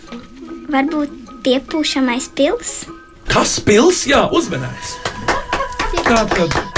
Varbūt 0.73 1.11
piepūšamais 1.45 2.31
pils? 2.37 2.85
kas 3.29 3.59
pils, 3.61 4.07
jā, 4.09 4.25
uzmanēts. 4.33 4.97
Tā 6.05 6.25
tad. 6.29 6.74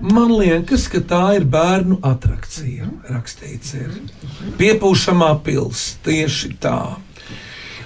Man 0.00 0.30
liekas, 0.32 0.86
ka 0.88 1.02
tā 1.04 1.24
ir 1.36 1.44
bērnu 1.50 1.98
attrakcija. 2.06 2.88
Rakstīts, 3.12 3.74
ir 3.76 3.90
piepūšamā 4.56 5.34
pils. 5.44 5.98
Tieši 6.04 6.54
tā. 6.62 6.96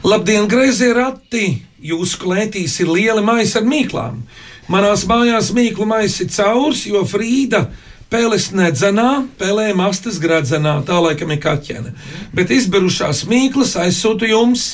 Labdien, 0.07 0.47
grazē 0.51 0.93
rati! 0.95 1.47
Jūsu 1.85 2.21
klētīs 2.23 2.79
ir 2.81 2.93
liela 2.93 3.25
maisa 3.25 3.59
ar 3.61 3.67
mīklām. 3.69 4.23
Manās 4.71 5.03
mājās 5.11 5.51
mīklu 5.53 5.85
maisa 5.91 6.23
ir 6.25 6.31
caurs, 6.33 6.87
jo 6.89 7.03
Frīda 7.05 7.67
pēles 8.13 8.53
nedzenā, 8.55 9.25
pēlē 9.41 9.73
mastas 9.77 10.21
gradzenā, 10.23 10.79
tā 10.87 11.01
laikam 11.03 11.35
ir 11.35 11.43
kaķene. 11.43 11.93
Bet 12.37 12.53
izberušās 12.55 13.25
mīklas 13.29 13.75
aizsūtu 13.81 14.31
jums. 14.31 14.69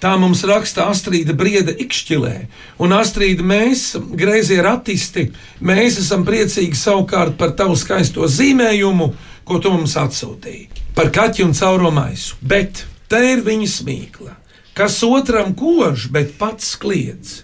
Tā 0.00 0.14
mums 0.16 0.40
raksta 0.48 0.86
Astrīda 0.88 1.34
Brieda 1.36 1.74
Ikšķilē. 1.76 2.34
Un 2.80 2.94
Astrīda, 2.96 3.44
mēs, 3.44 3.82
grazē 4.16 4.62
ratisti, 4.64 5.26
mēs 5.60 5.98
esam 6.00 6.24
priecīgi 6.24 6.78
savukārt 6.78 7.36
par 7.40 7.52
tavu 7.58 7.76
skaisto 7.76 8.24
zīmējumu, 8.24 9.10
ko 9.44 9.58
tu 9.60 9.72
mums 9.74 9.98
atsūtīji. 10.00 10.70
Par 10.96 11.12
kaķi 11.12 11.44
un 11.44 11.52
cauro 11.56 11.92
maisu. 11.92 12.38
Bet 12.40 12.86
te 13.12 13.20
ir 13.34 13.44
viņa 13.44 13.68
smīkla. 13.76 14.36
Kas 14.76 15.02
otram 15.04 15.52
kož, 15.58 16.08
bet 16.14 16.32
pats 16.40 16.72
kliedz. 16.80 17.42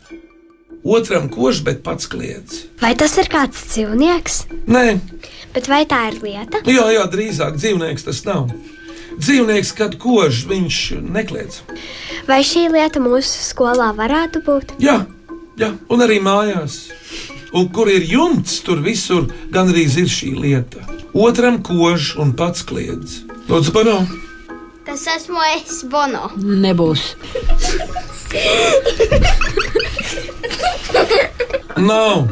Otram 0.87 1.29
kož, 1.29 1.61
bet 1.67 1.83
pats 1.85 2.09
kliedz. 2.09 2.63
Vai 2.81 2.95
tas 2.97 3.19
ir 3.21 3.29
kāds 3.29 3.67
dzīvnieks? 3.73 4.45
Nē, 4.71 4.87
Bet 5.57 5.71
vai 5.73 5.87
tā 5.89 6.03
ir 6.11 6.19
lieta? 6.21 6.61
jā, 6.69 6.83
jā, 6.93 7.05
drīzāk 7.09 7.55
dzīvnieks 7.57 8.05
tas 8.05 8.19
nav. 8.27 8.51
Dzīvnieks, 9.17 9.73
kad 9.77 9.97
kož, 10.01 10.45
viņš 10.51 10.79
nekliedz. 11.01 11.63
Vai 12.29 12.43
šī 12.45 12.67
lieta 12.73 13.01
mūsu 13.01 13.41
skolā 13.47 13.89
varētu 13.97 14.43
būt? 14.45 14.77
Jā, 14.83 15.01
jā, 15.61 15.73
un 15.89 16.05
arī 16.05 16.19
mājās. 16.23 16.87
Un 17.57 17.71
kur 17.73 17.89
ir 17.89 18.05
jumts, 18.05 18.59
tur 18.67 18.83
visur 18.85 19.31
gandrīz 19.55 19.97
ir 20.03 20.11
šī 20.13 20.33
lieta. 20.37 20.85
Otram 21.17 21.63
kož 21.65 22.17
un 22.21 22.35
pats 22.37 22.67
kliedz. 22.67 23.23
Lūdzu, 23.49 23.73
Bono! 23.73 24.01
Tas 24.87 25.07
esmu 25.17 25.41
es, 25.55 25.81
Bono. 25.89 26.29
Nebūs. 26.37 27.15
Nav! 31.81 32.29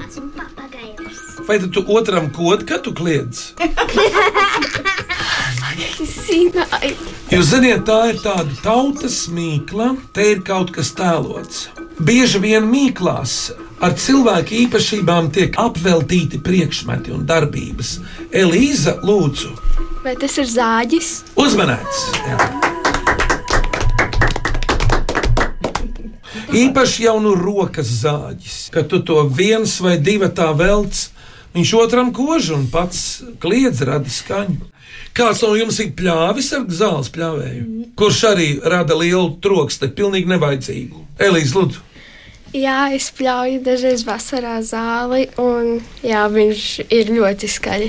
Vai 1.44 1.58
tad 1.60 1.72
tu 1.76 1.84
otram 1.92 2.30
kod, 2.32 2.64
kad 2.68 2.84
tu 2.84 2.94
kliedz? 2.96 3.52
Zināju, 5.74 6.96
Jūs 7.32 7.48
zināt, 7.50 7.86
tā 7.88 7.98
ir 8.12 8.18
tāda 8.22 8.52
tautas 8.62 9.24
mīkla, 9.32 9.94
te 10.14 10.26
ir 10.34 10.42
kaut 10.46 10.70
kas 10.74 10.92
tēlots. 10.94 11.64
Bieži 11.98 12.40
vien 12.42 12.66
mīklās 12.68 13.54
ar 13.82 13.94
cilvēku 13.98 14.54
īpašībām 14.64 15.30
tiek 15.34 15.56
apveltīti 15.58 16.38
priekšmeti 16.44 17.14
un 17.14 17.24
darbības. 17.26 17.96
Elīza, 18.34 18.98
lūdzu, 19.02 19.50
vai 20.04 20.14
tas 20.20 20.38
ir 20.38 20.50
zāģis? 20.52 21.10
uzmanēts! 21.40 22.04
Jā. 22.28 22.38
Īpaši 26.54 27.08
jau 27.08 27.16
nu 27.24 27.32
rokas 27.34 27.88
zāģis, 28.04 28.58
kad 28.74 28.86
tu 28.92 29.00
to 29.02 29.24
viens 29.26 29.74
vai 29.82 29.96
divi 29.98 30.28
tā 30.30 30.52
velc, 30.54 31.00
viņš 31.56 31.74
otram 31.82 32.14
kož 32.14 32.52
un 32.54 32.68
pats 32.70 33.24
kliedz 33.42 33.82
rada 33.82 34.10
skaņu. 34.10 34.73
Kāds 35.14 35.42
no 35.44 35.52
jums 35.54 35.78
ir 35.82 35.92
pļāvis 35.94 36.52
ar 36.56 36.64
zāles 36.74 37.10
pļāvēju, 37.14 37.64
kurš 37.98 38.22
arī 38.32 38.48
rada 38.66 38.96
lielu 38.98 39.36
trokšņu, 39.44 39.90
pilnīgi 39.94 40.30
nevajadzīgu? 40.32 41.04
Elīze, 41.22 41.54
lūdzu! 41.54 41.84
Jā, 42.54 42.88
es 42.94 43.08
pļauju 43.14 43.62
dažreiz 43.66 44.04
vasarā 44.06 44.60
zāli, 44.62 45.24
un 45.42 45.80
jā, 46.06 46.26
viņš 46.30 46.66
ir 46.86 47.14
ļoti 47.14 47.50
skaļi. 47.50 47.88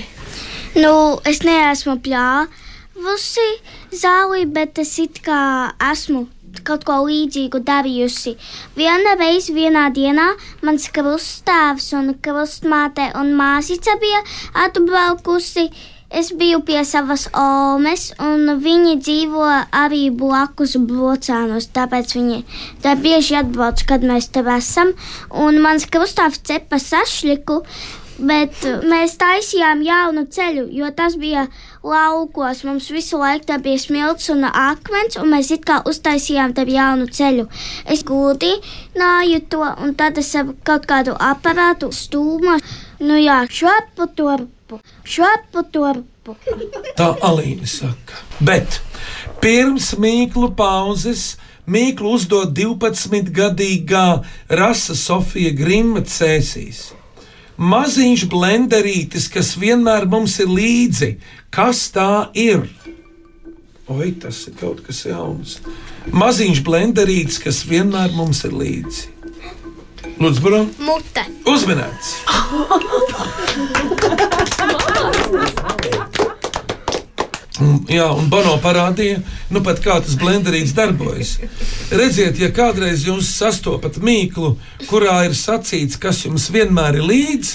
Nu, 0.82 0.94
es 1.22 1.44
neesmu 1.46 2.00
pļāvusi 2.06 3.46
zāli, 3.94 4.48
bet 4.50 4.82
es 4.82 4.96
it 5.04 5.22
kā 5.26 5.44
esmu 5.92 6.26
kaut 6.66 6.86
ko 6.88 7.00
līdzīgu 7.06 7.62
darījusi. 7.68 8.36
Viena 8.78 9.16
reize 9.20 9.54
vienā 9.54 9.88
dienā 9.94 10.32
mans 10.66 10.88
krustāvs 10.94 11.92
un 11.98 12.14
krustmāte 12.26 13.12
un 13.20 13.34
māsīca 13.38 13.98
bija 14.02 14.22
atbraukusi. 14.66 15.70
Es 16.16 16.30
biju 16.32 16.62
pie 16.64 16.80
savas 16.88 17.26
omes, 17.36 18.06
un 18.24 18.54
viņi 18.64 18.94
dzīvo 19.04 19.50
arī 19.76 20.06
blakus 20.16 20.78
brocānos, 20.80 21.68
tāpēc 21.76 22.14
viņi 22.16 22.40
tā 22.86 22.94
bieži 22.96 23.36
atbrauc, 23.42 23.84
kad 23.90 24.06
mēs 24.08 24.30
tur 24.32 24.48
esam. 24.54 24.94
Un 25.36 25.60
mans 25.66 25.84
krustāvs 25.92 26.40
cepa 26.48 26.80
sašliku, 26.80 27.60
bet 28.16 28.64
mēs 28.88 29.18
taisījām 29.20 29.84
jaunu 29.84 30.24
ceļu, 30.32 30.70
jo 30.72 30.94
tas 30.96 31.20
bija 31.20 31.50
laukos. 31.84 32.64
Mums 32.64 32.88
visu 32.96 33.20
laiku 33.20 33.60
bija 33.68 33.84
smilts 33.84 34.32
un 34.32 34.48
akmens, 34.48 35.20
un 35.20 35.36
mēs 35.36 35.52
it 35.58 35.68
kā 35.68 35.82
uztaisījām 35.84 36.56
tam 36.56 36.72
jaunu 36.72 37.12
ceļu. 37.12 37.50
Es 37.92 38.08
gudināju 38.08 39.44
to, 39.52 39.68
un 39.84 39.98
tad 40.00 40.24
es 40.24 40.32
kaut 40.64 40.88
kādu 40.88 41.20
aparātu 41.20 41.92
stūmu, 41.92 42.62
nu 43.04 43.20
jā, 43.20 43.42
šopu 43.52 44.14
turpu. 44.68 44.80
Šopu 45.04 45.64
turpu. 45.72 46.36
Tā 46.98 47.16
Alīna 47.22 47.68
saka. 47.68 48.14
Bet 48.40 48.82
pirms 49.42 49.94
mīklu 49.98 50.56
pauzes 50.56 51.38
mīklu 51.68 52.16
uzdod 52.16 52.54
12-gadīgā 52.58 54.24
rasa 54.50 54.96
Sofija 54.96 55.52
Grima 55.56 56.02
cēsīs. 56.02 56.94
Maziņš 57.58 58.26
blenderītis, 58.28 59.30
kas 59.32 59.56
vienmēr 59.56 60.06
mums 60.12 60.40
ir 60.44 60.50
līdzi, 60.52 61.16
kas 61.50 61.88
tā 61.96 62.30
ir? 62.36 62.68
Oi, 63.88 64.12
tas 64.20 64.48
ir 64.50 64.58
kaut 64.60 64.82
kas 64.84 65.06
jauns. 65.06 65.60
Maziņš 66.12 66.64
blenderītis, 66.66 67.40
kas 67.40 67.64
vienmēr 67.70 68.12
mums 68.18 68.44
ir 68.44 68.52
līdzi. 68.60 69.14
Lūdzu, 70.20 70.42
Bruno. 70.44 70.68
Mute. 70.84 71.24
Uzmanīts! 71.48 72.16
Jā, 77.96 78.10
un 78.12 78.28
Bono 78.28 78.58
parādīja, 78.60 79.22
nu, 79.54 79.62
pat 79.64 79.80
kā 79.84 79.96
tas 80.04 80.18
blenderīts 80.20 80.74
darbojas. 80.76 81.38
Redziet, 81.94 82.40
ja 82.42 82.50
kādreiz 82.52 83.06
jūs 83.08 83.30
sastopat 83.38 84.02
mīklu, 84.04 84.56
kurā 84.90 85.22
ir 85.30 85.38
sacīts, 85.38 86.00
kas 86.02 86.26
jums 86.26 86.50
vienmēr 86.52 87.00
ir 87.00 87.08
līdzi, 87.08 87.54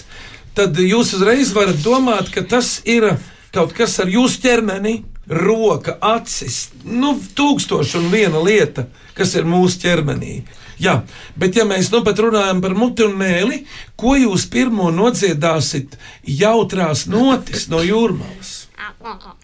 tad 0.57 0.79
jūs 0.81 1.13
uzreiz 1.19 1.53
varat 1.57 1.83
domāt, 1.85 2.33
ka 2.33 2.47
tas 2.49 2.79
ir 2.89 3.11
kaut 3.53 3.75
kas 3.77 3.99
ar 4.01 4.09
jūsu 4.09 4.41
ķermeni, 4.47 5.01
roka, 5.31 5.97
acis, 6.03 6.71
nu, 6.85 7.15
tūkstoši 7.39 8.01
un 8.01 8.09
viena 8.13 8.43
lieta, 8.43 8.89
kas 9.15 9.37
ir 9.39 9.47
mūsu 9.49 9.85
ķermenī. 9.85 10.41
Jā, 10.81 11.03
bet 11.37 11.59
ja 11.59 11.67
mēs 11.69 11.91
nu 11.93 12.01
pat 12.07 12.19
runājam 12.25 12.63
par 12.65 12.75
muti 12.79 13.05
un 13.05 13.13
mēli, 13.21 13.65
ko 14.01 14.15
jūs 14.17 14.47
pirmo 14.51 14.89
nodziedāsit 14.95 15.99
jautrās 16.25 17.05
notis 17.11 17.69
no 17.73 17.83
jūrmālas? 17.85 18.57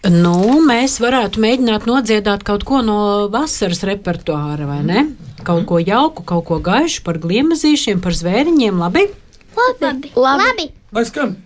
Nu, 0.08 0.58
mēs 0.64 0.96
varētu 1.00 1.40
mēģināt 1.44 1.86
nodziedāt 1.88 2.44
kaut 2.46 2.64
ko 2.68 2.80
no 2.84 2.98
vasaras 3.32 3.84
repertuāra, 3.88 4.68
vai 4.68 4.82
ne? 4.84 5.06
Kaut 5.46 5.64
ko 5.68 5.80
jauku, 5.80 6.24
kaut 6.26 6.48
ko 6.48 6.60
gaišu 6.64 7.04
par 7.06 7.20
gliemezīšiem, 7.22 8.00
par 8.04 8.16
zvēriņiem. 8.16 8.80
Labi? 8.80 9.08
Labi. 9.56 10.12
Labi. 10.16 10.70
Lai 10.92 11.04
skan! 11.08 11.36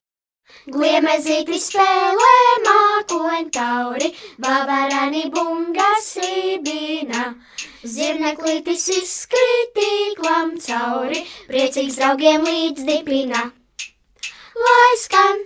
Gliemezīti 0.69 1.57
spēlē 1.57 2.33
mākoņtauri, 2.67 4.11
babarani 4.45 5.23
bungas 5.33 6.11
sībīna. 6.19 7.23
Zirneklītis 7.81 8.85
izskritīklam 8.93 10.59
cauri, 10.61 11.23
priecīgs 11.49 11.97
draugiem 11.97 12.45
līdz 12.45 12.85
dipina. 12.91 13.47
Lai 14.67 14.93
skan, 15.01 15.41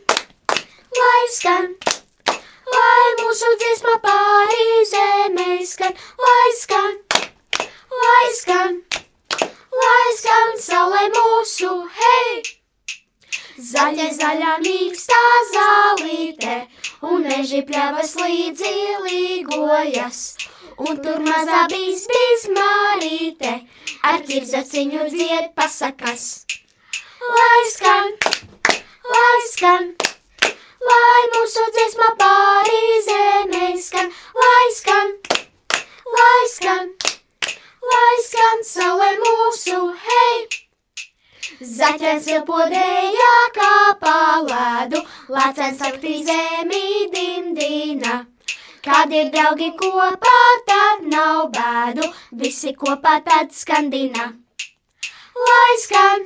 lai 0.98 1.22
skan, 1.36 1.70
lai 2.74 3.06
mūsu 3.22 3.52
dziesma 3.62 3.94
pāri 4.02 4.66
zemē 4.90 5.62
skan, 5.62 5.94
lai 6.26 6.50
skan, 6.58 6.98
lai 8.02 8.26
skan, 8.42 8.82
lai 9.78 10.12
skan 10.18 10.60
saulē 10.66 11.06
mūsu 11.14 11.72
hei! 12.02 12.63
Zaļa, 13.54 14.08
zaļa, 14.10 14.52
mīkstā 14.64 15.18
zālīte, 15.52 16.54
un 17.06 17.22
meži 17.22 17.60
pļavas 17.68 18.16
līdzi 18.18 18.72
līgojas. 19.04 20.22
Un 20.82 20.98
tur 21.04 21.20
mazā 21.22 21.60
bijis 21.70 22.02
bijis 22.10 22.48
mārīte, 22.56 23.52
ar 24.10 24.18
ķirzaciņu 24.26 25.06
dzied 25.12 25.52
pasakas. 25.54 26.24
Lai 27.36 27.62
skan, 27.76 28.10
lai 29.14 29.38
skan, 29.52 29.86
lai 30.90 31.22
mūsu 31.36 31.68
dziesma 31.78 32.10
pāri 32.24 32.82
zemē 33.06 33.70
skan, 33.86 34.10
lai 34.42 34.66
skan, 34.80 35.14
lai 36.18 36.42
skan, 36.58 36.92
lai 37.94 38.12
skan 38.26 38.68
saulē 38.74 39.14
mūsu 39.22 39.80
hei! 40.10 40.63
Zaķens 41.44 42.26
ilpodējā 42.32 43.32
kā 43.56 43.72
palēdu, 44.00 45.00
lācens 45.28 45.82
aktī 45.84 46.14
zemī 46.24 47.08
dimdina. 47.12 48.24
Kad 48.84 49.12
ir 49.16 49.30
draugi 49.32 49.70
kopā, 49.80 50.38
tad 50.68 51.04
nav 51.08 51.50
bēdu, 51.56 52.08
visi 52.40 52.74
kopā 52.76 53.18
tad 53.26 53.52
skandina. 53.56 54.30
Lai 55.48 55.74
skan, 55.82 56.24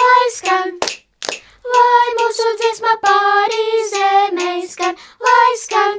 lai 0.00 0.26
skan, 0.36 0.74
lai 1.74 2.06
mūsu 2.20 2.52
dziesma 2.62 2.94
pāri 3.06 3.66
zemē 3.94 4.52
skan, 4.68 4.98
lai 5.28 5.50
skan, 5.64 5.98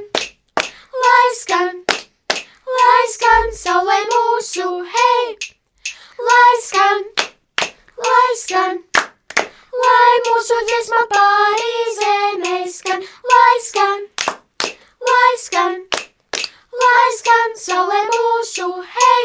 lai 1.04 1.28
skan, 1.42 1.84
lai 2.78 3.04
skan 3.16 3.52
saulē 3.64 4.00
mūsu 4.14 4.70
hei, 4.96 5.36
lai 6.30 6.54
skan 6.54 6.54
lai 6.54 6.60
skan, 6.62 7.33
lai 9.82 10.14
mūsu 10.26 10.56
dziesma 10.66 11.02
pāri 11.12 11.74
zemē 11.98 12.56
skan, 12.70 13.04
lai 13.30 13.54
skan, 13.62 14.02
lai 15.08 15.32
skan, 15.38 15.76
lai 16.82 17.06
skan 17.18 17.54
saulē 17.54 18.00
mūsu 18.10 18.68
hei! 18.96 19.24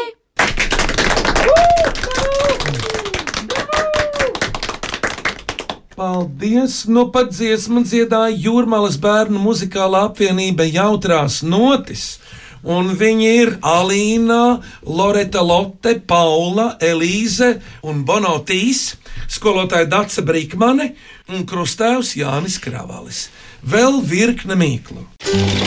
Paldies! 5.96 6.86
Nu 6.86 7.08
pat 7.12 7.34
dziesmu 7.34 7.82
dziedāja 7.84 8.38
Jūrmālas 8.46 8.96
bērnu 9.02 9.42
muzikālā 9.42 10.06
apvienība 10.08 10.64
Jautrās 10.70 11.42
Notis. 11.42 12.20
Un 12.60 12.92
viņi 12.92 13.28
ir 13.40 13.54
Alīna, 13.64 14.60
Loreta 14.84 15.40
Lotte, 15.40 15.94
Paula, 16.00 16.74
Elīze 16.80 17.54
un 17.88 18.02
Bonotīs, 18.04 18.98
skolotāja 19.32 19.88
Dace 19.88 20.20
Brīkmane 20.26 20.90
un 21.32 21.46
krustēvs 21.48 22.12
Jānis 22.20 22.58
Kravalis. 22.60 23.28
Vēl 23.64 24.00
virkne 24.04 24.56
mīklu. 24.60 25.06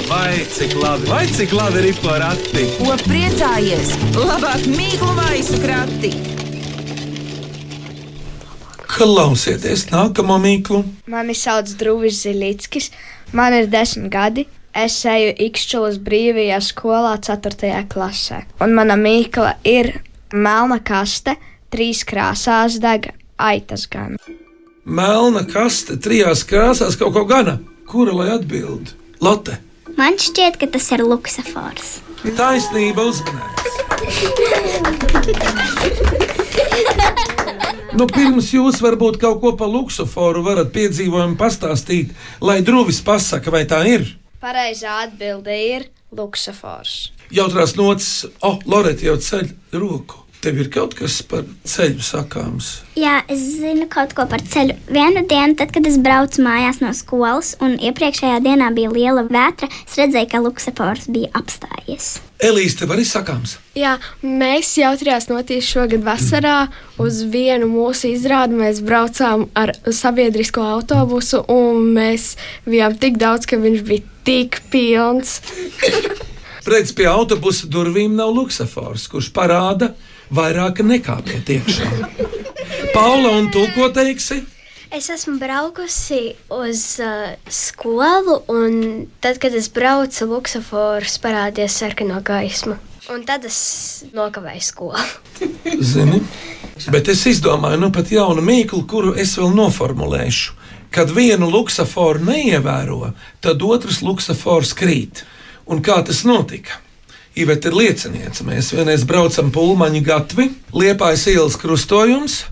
Vai 0.10 0.46
cik 0.54 0.78
labi, 0.82 1.10
vai 1.10 1.26
cik 1.30 1.54
labi 1.54 1.84
ir 1.90 2.00
porakti? 2.02 2.66
Ko 2.78 2.94
priecājies? 3.06 3.94
Labāk 4.18 4.66
mīklu 4.70 5.12
maisu 5.18 5.62
krati! 5.62 6.14
Klausieties 8.94 9.88
nākamo 9.90 10.38
mīklu. 10.42 10.84
Mani 11.10 11.34
sauc 11.34 11.72
Druvis 11.80 12.20
Zilickis, 12.22 12.92
man 13.34 13.56
ir 13.58 13.66
desmit 13.66 14.12
gadi. 14.14 14.46
Es 14.74 14.96
eju 15.06 15.36
Ikšķulas 15.38 16.00
brīvajā 16.02 16.58
skolā, 16.66 17.14
4. 17.22 17.84
klasē. 17.94 18.40
Un 18.58 18.72
mana 18.74 18.96
mīkla 18.98 19.52
ir 19.70 20.00
melna 20.34 20.80
kaste, 20.82 21.36
trīs 21.70 22.02
krāsās 22.10 22.80
deg 22.82 23.12
aitas 23.38 23.86
gan. 23.86 24.18
Melna 24.84 25.44
kaste 25.46 26.00
trijās 26.02 26.42
krāsās 26.50 26.98
kaut 26.98 27.14
ko 27.14 27.24
gana. 27.30 27.60
Kura 27.86 28.16
lai 28.18 28.32
atbild? 28.34 28.96
Lotte. 29.22 29.60
Man 29.94 30.18
šķiet, 30.18 30.58
ka 30.58 30.66
tas 30.74 30.90
ir 30.96 31.06
luksafors. 31.06 32.00
Taisnība 32.34 33.06
uzmanīgs. 33.12 33.62
Nu, 37.94 38.10
pirms 38.10 38.50
jūs 38.56 38.82
varbūt 38.82 39.22
kaut 39.22 39.38
ko 39.44 39.54
par 39.54 39.70
luksuforu 39.70 40.42
varat 40.50 40.74
piedzīvojumu 40.74 41.38
pastāstīt, 41.38 42.18
lai 42.42 42.64
druvis 42.66 43.04
pasaka, 43.06 43.54
vai 43.54 43.68
tā 43.70 43.86
ir. 43.86 44.10
Pareizā 44.44 44.98
atbilde 45.06 45.54
ir 45.56 45.86
luksafors. 46.12 47.14
Jautrās 47.32 47.78
nots, 47.80 48.10
oh, 48.44 48.60
Loreta 48.68 49.08
jau 49.08 49.16
ceļ 49.16 49.54
roku. 49.80 50.23
Tev 50.44 50.58
ir 50.60 50.68
kaut 50.68 50.92
kas 51.00 51.22
par 51.24 51.46
ceļu 51.64 52.04
sakāms. 52.04 52.82
Jā, 53.00 53.22
es 53.32 53.40
zinu 53.62 53.86
kaut 53.88 54.12
ko 54.12 54.26
par 54.28 54.42
ceļu. 54.44 54.74
Vienu 54.92 55.22
dienu, 55.30 55.56
tad, 55.56 55.72
kad 55.72 55.88
es 55.88 55.96
braucu 56.04 56.44
mājās 56.44 56.82
no 56.84 56.90
skolas, 56.98 57.54
un 57.64 57.78
iepriekšējā 57.80 58.42
dienā 58.44 58.68
bija 58.76 58.92
liela 58.92 59.24
vētra, 59.24 59.72
es 59.72 59.96
redzēju, 60.02 60.30
ka 60.34 60.44
Luksafors 60.44 61.08
bija 61.16 61.32
apstājies. 61.40 62.18
Elīze, 62.44 62.76
tev 62.82 62.92
arī 62.92 63.08
sakāms. 63.08 63.56
Jā, 63.80 63.96
mēs 64.20 64.74
jautrījās 64.82 65.30
notīs 65.32 65.64
šogad 65.64 66.04
vasarā 66.04 66.58
uz 67.00 67.24
vienu 67.24 67.72
mūsu 67.72 68.12
izrādi. 68.12 68.60
Mēs 68.60 68.84
braucām 68.84 69.48
ar 69.56 69.72
sabiedrisko 69.88 70.68
autobusu, 70.76 71.46
un 71.48 71.94
mēs 71.96 72.34
bijām 72.68 73.00
tik 73.00 73.16
daudz, 73.22 73.48
ka 73.48 73.64
viņš 73.64 73.88
bija 73.88 74.18
tik 74.28 74.60
pilns. 74.76 75.40
Redz, 76.68 76.92
pie 76.92 77.08
autobusa 77.08 77.72
durvīm 77.72 78.20
nav 78.20 78.36
luksafors, 78.36 79.08
kurš 79.08 79.32
parāda 79.32 79.96
vairāk 80.32 80.84
nekā 80.86 81.20
pietiek 81.26 81.68
iekšā. 81.68 81.90
Paula, 82.94 83.36
un 83.40 83.50
tu 83.52 83.66
ko 83.76 83.90
teiksi? 83.94 84.44
Es 84.94 85.10
esmu 85.10 85.40
braukusi 85.42 86.36
uz 86.54 87.00
uh, 87.02 87.32
skolu, 87.50 88.44
un 88.54 89.08
tad, 89.24 89.40
kad 89.42 89.56
es 89.58 89.72
braucu, 89.74 90.28
Luksafors 90.30 91.18
parādījās 91.24 91.80
sarkano 91.82 92.20
gaismu. 92.22 92.78
Un 93.10 93.24
tad 93.26 93.48
es 93.50 93.58
nokavēju 94.14 94.64
skolu. 94.64 95.02
Zini, 95.82 96.22
bet 96.94 97.10
es 97.10 97.26
izdomāju, 97.28 97.82
nu 97.82 97.90
pat 97.96 98.14
jaunu 98.14 98.46
mīklu, 98.46 98.84
kuru 98.86 99.16
es 99.18 99.34
vēl 99.40 99.52
noformulēšu. 99.58 100.60
Kad 100.94 101.10
vienu 101.10 101.50
luksaforu 101.50 102.22
neievēro, 102.30 103.16
tad 103.42 103.66
otrs 103.66 104.04
luksafors 104.06 104.76
krīt. 104.78 105.26
Un 105.66 105.82
kā 105.82 105.98
tas 106.06 106.22
notika? 106.28 106.78
Iveta 107.36 107.72
ir 107.72 107.78
lieciniece. 107.78 108.46
Mēs 108.46 108.70
vienreiz 108.76 109.06
braucam 109.10 109.50
pulmaņu 109.54 110.04
gatvi, 110.06 110.52
liepājas 110.74 111.26
ielas 111.32 111.58
krustojums, 111.58 112.44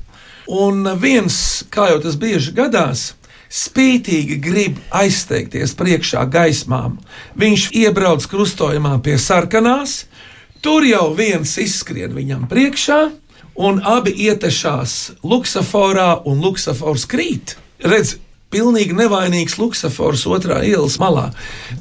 un 0.49 0.87
viens, 1.01 1.35
kā 1.69 1.91
jau 1.91 1.99
tas 2.01 2.17
bieži 2.17 2.55
gadās, 2.57 3.11
spītīgi 3.51 4.39
grib 4.41 4.79
aizteikties 4.95 5.75
priekšā 5.77 6.23
gaismām. 6.31 6.97
Viņš 7.37 7.67
iebrauc 7.77 8.25
krustojumā 8.31 8.95
pie 9.05 9.19
sarkanās, 9.21 10.05
tur 10.65 10.87
jau 10.87 11.11
viens 11.13 11.53
izskrien 11.61 12.15
viņam 12.15 12.47
priekšā, 12.49 13.01
un 13.61 13.83
abi 13.85 14.15
ietešās 14.25 15.21
luksaforā, 15.21 16.23
un 16.25 16.41
luksafors 16.41 17.05
krīt. 17.11 17.57
Redz, 17.83 18.15
pilnīgi 18.51 18.95
nevainīgs 18.97 19.57
luksafors 19.59 20.25
otrā 20.29 20.61
ielas 20.67 20.97
malā. 21.01 21.29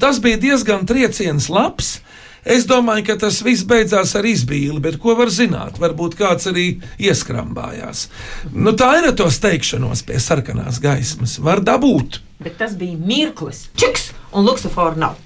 Tas 0.02 0.20
bija 0.22 0.40
diezgan 0.40 0.86
trieciens 0.88 1.48
labs. 1.48 1.98
Es 2.44 2.64
domāju, 2.68 3.04
ka 3.10 3.18
tas 3.20 3.42
viss 3.44 3.66
beidzās 3.68 4.14
ar 4.16 4.24
izbīli, 4.24 4.80
bet 4.80 4.96
ko 5.02 5.14
var 5.18 5.28
zināt? 5.32 5.76
Varbūt 5.80 6.16
kāds 6.16 6.48
arī 6.48 6.66
ieskrambājās. 7.00 8.06
Nu, 8.54 8.72
tā 8.72 8.94
ir 8.98 9.10
ar 9.10 9.16
to 9.18 9.28
steigšanos 9.32 10.04
pie 10.08 10.20
sarkanās 10.22 10.80
gaismas. 10.80 11.36
Var 11.42 11.60
dabūt. 11.66 12.22
Bet 12.40 12.56
tas 12.60 12.76
bija 12.80 12.96
mirklis. 12.96 13.66
Čiks! 13.76 14.10
Un 14.32 14.46
luksafora 14.46 14.96
nav. 14.96 15.18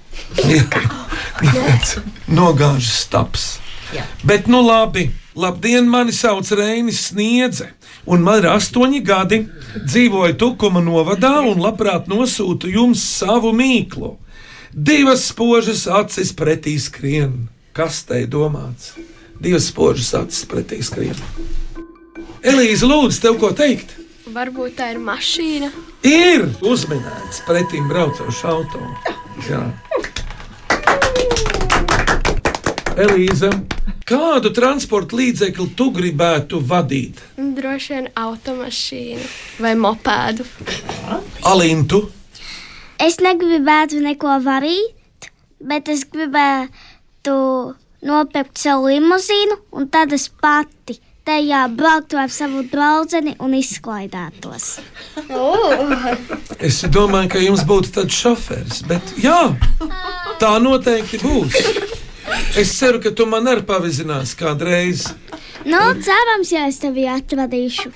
Nogāžas 2.39 3.05
staps. 3.05 3.45
Jā. 3.93 4.03
Bet, 4.25 4.49
nu 4.51 4.63
labi, 4.65 5.11
labdien, 5.37 5.87
mani 5.87 6.11
sauc 6.15 6.49
Reinis 6.57 7.03
Sniedze, 7.11 7.69
un 8.09 8.25
man 8.25 8.41
ir 8.41 8.49
astoņi 8.49 9.01
gadi. 9.05 9.43
Dzīvoju 9.75 10.35
Tukuma 10.41 10.81
novadā 10.83 11.37
un 11.45 11.61
labprāt 11.63 12.09
nosūtu 12.11 12.71
jums 12.73 13.03
savu 13.19 13.53
mīklu. 13.55 14.15
Divas 14.75 15.29
spožas 15.31 15.87
acis 15.87 16.33
pretī 16.35 16.73
skrien. 16.75 17.47
Kas 17.71 18.01
te 18.03 18.17
ir 18.25 18.27
domāts? 18.27 18.89
Divas 19.39 19.69
spožas 19.71 20.09
acis 20.19 20.41
pretī 20.51 20.81
skrien. 20.83 21.15
Elīze, 22.43 22.83
lūdzu, 22.83 23.21
tev 23.23 23.37
ko 23.39 23.53
teikt? 23.55 23.93
Varbūt 24.35 24.75
tā 24.75 24.89
ir 24.91 24.99
mašīna. 24.99 25.69
Ir 26.03 26.43
uzminēts 26.59 27.39
pretim 27.47 27.87
braucošs 27.87 28.41
auto. 28.51 28.81
Jā. 29.47 29.61
Elīze, 32.99 33.53
kādu 34.03 34.51
transporta 34.59 35.15
līdzekli 35.21 35.69
tu 35.79 35.87
gribētu 35.95 36.59
vadīt? 36.59 37.23
Droši 37.39 37.95
vien 37.95 38.11
automašīnu 38.11 39.31
vai 39.63 39.73
mopēdu. 39.79 40.43
Alintu, 41.47 42.03
Es 43.01 43.17
negribētu 43.19 43.99
neko 44.03 44.37
varīt, 44.43 45.29
bet 45.59 45.89
es 45.91 46.05
gribētu 46.07 47.35
nopirkt 48.05 48.61
sev 48.61 48.85
limuzīnu, 48.87 49.57
un 49.75 49.89
tad 49.91 50.13
es 50.15 50.29
pati 50.29 50.99
tajā 51.25 51.65
brauktu 51.73 52.19
ar 52.21 52.29
savu 52.29 52.61
draugu 52.69 53.17
un 53.41 53.53
izklaidētos. 53.57 54.79
es 56.59 56.83
domāju, 56.93 57.29
ka 57.33 57.39
jums 57.41 57.65
būtu 57.67 57.91
tāds 57.97 58.13
šoferis, 58.13 58.83
bet 58.87 59.01
jā, 59.17 59.57
tā 60.39 60.59
noteikti 60.61 61.17
būs. 61.23 61.55
Es 62.57 62.77
ceru, 62.77 63.01
ka 63.01 63.11
tu 63.11 63.25
man 63.29 63.47
arī 63.49 63.65
pavizinās 63.65 64.35
kādreiz. 64.37 65.09
Nu, 65.65 65.81
cerams, 66.05 66.51
ja 66.53 66.67
es 66.69 66.77
tevi 66.81 67.07
atradīšu. 67.09 67.89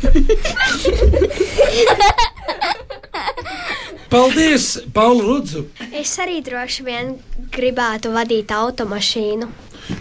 Paldies, 4.10 4.80
Pauli, 4.90 5.22
Lūdzu! 5.22 5.60
Es 5.94 6.16
arī 6.18 6.40
droši 6.42 6.82
vien 6.82 7.12
gribētu 7.54 8.10
vadīt 8.10 8.50
automašīnu. 8.50 9.46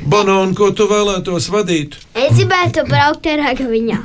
Un 0.10 0.54
ko 0.58 0.72
tu 0.74 0.88
vēlētos 0.90 1.50
vadīt? 1.54 1.98
Es 2.18 2.34
gribētu 2.40 2.88
braukt 2.90 3.30
ar 3.30 3.44
agaviņā. 3.52 4.00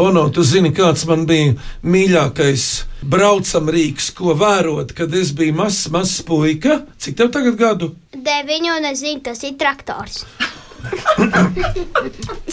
Bono, 0.00 0.26
tu 0.34 0.42
zini, 0.42 0.72
kāds 0.74 1.06
man 1.06 1.28
bija 1.30 1.54
mīļākais 1.86 2.66
braucamrīks, 3.06 4.10
ko 4.18 4.34
vērot, 4.38 4.90
kad 4.98 5.14
es 5.14 5.30
biju 5.36 5.60
mazs, 5.62 5.86
mazs 5.94 6.24
puika. 6.26 6.80
Cik 6.98 7.18
tev 7.22 7.30
tagad 7.38 7.58
gadu? 7.60 7.92
Deviņu, 8.18 8.74
un 8.80 8.90
es 8.90 9.02
zinu, 9.04 9.22
tas 9.30 9.46
ir 9.46 9.54
traktors. 9.62 10.24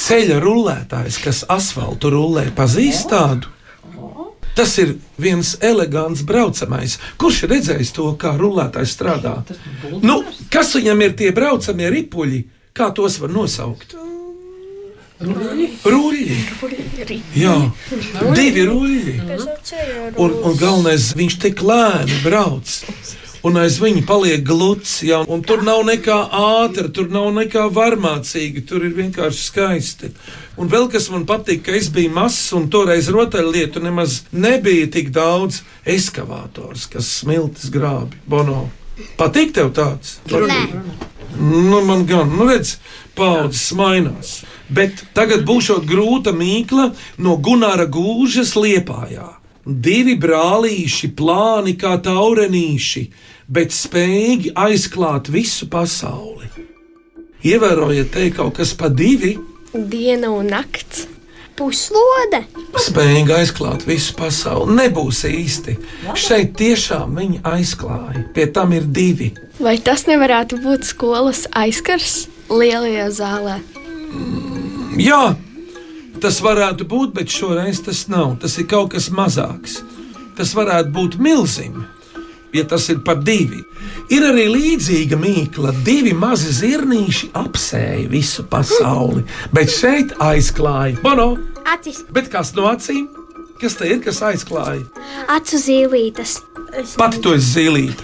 Ceļa 0.08 0.42
rullētājs, 0.46 1.22
kas 1.26 1.46
asfaltu 1.50 2.14
rullē, 2.14 2.52
pazīst 2.58 3.10
tādu. 3.10 3.57
Tas 4.58 4.74
ir 4.82 4.96
viens 5.22 5.54
elegants 5.62 6.24
braucamais. 6.26 6.98
Kurš 7.22 7.44
ir 7.46 7.52
redzējis 7.54 7.94
to, 7.94 8.10
kā 8.18 8.34
rullētājs 8.40 8.96
strādā? 8.98 9.36
Nu, 10.02 10.24
kas 10.54 10.74
viņam 10.74 11.04
ir 11.06 11.14
tie 11.20 11.30
braucamie 11.36 11.92
ripuļi? 11.94 12.42
Kā 12.78 12.90
tos 12.98 13.20
var 13.22 13.34
nosaukt? 13.34 13.94
Ruļļi. 15.18 16.36
Jā, 17.38 17.56
divi 18.38 18.66
ruļļi. 18.70 19.16
Un, 20.22 20.36
un 20.46 20.60
galvenais, 20.60 21.10
viņš 21.18 21.40
tik 21.42 21.64
lēni 21.66 22.20
brauc. 22.26 22.76
Un 23.48 23.56
aiz 23.62 23.78
viņa 23.80 24.02
paliek 24.08 24.42
gluds, 24.44 24.98
ja, 25.06 25.22
un 25.24 25.44
tur 25.46 25.62
nav 25.64 25.84
nekā 25.88 26.16
ātra, 26.36 26.90
tur 26.92 27.08
nav 27.14 27.30
nekā 27.36 27.68
varmācīga, 27.72 28.64
tur 28.68 28.84
ir 28.84 28.96
vienkārši 28.98 29.44
skaisti. 29.46 30.10
Un 30.60 30.72
vēl 30.72 30.90
kas 30.92 31.08
man 31.14 31.24
patīk, 31.30 31.62
ka 31.68 31.76
es 31.78 31.88
biju 31.94 32.12
mazs, 32.16 32.50
un 32.58 32.66
toreiz 32.74 33.08
rotaļlietu 33.14 33.84
nemaz 33.86 34.24
nebija 34.34 34.90
tik 34.92 35.14
daudz 35.16 35.62
eskavātors, 35.88 36.90
kas 36.92 37.12
smiltis 37.22 37.70
grābi. 37.72 38.20
Bono, 38.28 38.66
patīk 39.22 39.54
tev 39.56 39.72
tāds? 39.78 40.18
Nē. 40.28 40.64
Nu, 41.38 41.84
man 41.86 42.04
gan, 42.10 42.34
nu 42.34 42.50
redz, 42.50 42.80
paudzes 43.16 43.70
mainās. 43.78 44.42
Bet 44.68 45.06
tagad 45.16 45.46
būs 45.48 45.70
grūta 45.88 46.34
mīkla 46.36 46.90
no 47.24 47.38
Gunāra 47.38 47.86
gūžas 47.86 48.56
liepājā. 48.58 49.30
Divi 49.68 50.16
brālīši, 50.16 51.12
plāni 51.16 51.76
kā 51.80 51.98
taurenīši, 52.04 53.04
bet 53.48 53.76
spējīgi 53.76 54.54
aizklāt 54.60 55.32
visu 55.32 55.68
pasauli. 55.72 56.50
Ievērojiet, 57.48 58.10
te 58.12 58.30
kaut 58.36 58.58
kas 58.58 58.74
pa 58.76 58.90
divi. 58.92 59.38
Diena 59.74 60.32
un 60.34 60.52
nakts. 60.52 61.06
Puslode. 61.58 62.44
Spējīgi 62.78 63.34
aizklāt 63.34 63.88
visu 63.88 64.14
pasauli. 64.18 64.76
Nebūs 64.78 65.24
īsti. 65.26 65.74
Šeit 66.14 66.54
tiešām 66.60 67.18
viņi 67.18 67.42
aizklāja. 67.50 68.28
Pie 68.36 68.46
tam 68.54 68.76
ir 68.78 68.86
divi. 68.86 69.32
Vai 69.58 69.80
tas 69.82 70.06
nevarētu 70.06 70.60
būt 70.62 70.86
skolas 70.86 71.48
aizkars 71.58 72.28
lielajā 72.52 73.08
zālē? 73.18 73.58
Jā, 75.02 75.34
tas 76.22 76.38
varētu 76.46 76.86
būt, 76.90 77.16
bet 77.18 77.34
šoreiz 77.34 77.82
tas 77.86 78.06
nav. 78.12 78.36
Tas 78.44 78.60
ir 78.62 78.70
kaut 78.70 78.94
kas 78.94 79.10
mazāks. 79.10 79.80
Tas 80.38 80.54
varētu 80.54 80.94
būt 80.94 81.18
milzīgs, 81.18 81.97
ja 82.56 82.64
tas 82.68 82.88
ir 82.90 83.00
par 83.06 83.20
divi. 83.24 83.60
Ir 84.14 84.24
arī 84.30 84.48
līdzīga 84.54 85.18
mīkla. 85.20 85.74
Divi 85.86 86.14
mazi 86.16 86.52
zirnīši 86.56 87.32
apsēja 87.38 88.08
visu 88.12 88.44
pasauli, 88.50 89.24
bet 89.54 89.72
šeit 89.74 90.14
aizklāja 90.24 91.02
Bono. 91.04 91.34
Acis. 91.68 92.04
Bet 92.14 92.30
kas 92.32 92.54
no 92.56 92.70
acīm? 92.72 93.08
Kas 93.58 93.74
te 93.80 93.88
ir, 93.90 94.00
kas 94.06 94.20
aizklāja? 94.22 94.84
Acu 95.34 95.58
zīlītes. 95.58 96.38
Pati 97.00 97.18
to 97.24 97.34
es 97.34 97.44
zīlīju. 97.56 97.94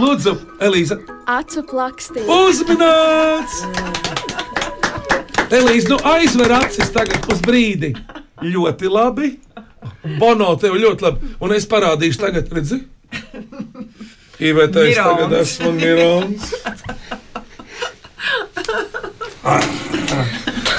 Lūdzu, 0.00 0.32
Elīza, 0.64 0.96
Acu 1.30 1.62
plakstī. 1.68 2.24
uzmanīts! 2.26 3.60
Elīza, 5.50 5.88
nu 5.92 5.98
aizver 6.06 6.52
acis 6.60 6.90
tagad 6.94 7.26
uz 7.32 7.40
brīdi. 7.44 7.92
Ļoti 8.42 8.90
labi. 8.90 9.32
Bono, 10.20 10.54
tev 10.60 10.74
ļoti 10.80 11.04
labi. 11.04 11.34
Un 11.44 11.52
es 11.56 11.66
parādīšu 11.68 12.20
tagad, 12.22 12.52
redzi? 12.56 12.80
Īvētais 14.40 14.96
tagad 14.96 15.28
Mirons. 15.28 15.50
esmu 15.50 15.72
Mirons. 15.76 16.42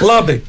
Labi. 0.01 0.39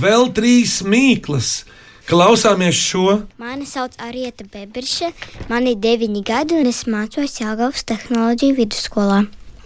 Vēl 0.00 0.30
trīs 0.36 0.80
mīklas. 0.86 1.64
Klausāmies 2.08 2.74
šo. 2.74 3.20
Mani 3.38 3.68
sauc 3.68 3.92
Arieta 4.02 4.42
Bebirša, 4.42 5.12
man 5.52 5.68
ir 5.70 5.76
9 5.78 6.24
gadi 6.26 6.56
un 6.58 6.66
es 6.66 6.82
mācos 6.90 7.36
Jāgaunas 7.38 7.84
tehnoloģiju 7.86 8.56
vidusskolā. 8.56 9.20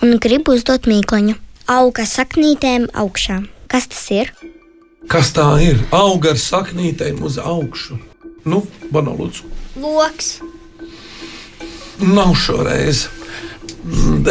Un 0.05 0.19
gribu 0.21 0.53
uzdot 0.59 0.85
mīkluņu. 0.91 1.39
Auga 1.73 2.05
saknītēm 2.05 2.91
augšā. 2.93 3.39
Kas 3.73 3.89
tas 3.89 4.05
ir? 4.13 4.35
Kas 5.11 5.31
tā 5.37 5.47
ir? 5.63 5.79
Auga 5.95 6.33
ar 6.35 6.41
saknītēm 6.41 7.21
uz 7.27 7.37
augšu. 7.39 7.99
Nu, 8.49 8.63
Bono, 8.93 9.15
lūdzu. 9.19 9.49
Loks. 9.81 10.39
Nav 12.01 12.35
šoreiz. 12.39 13.07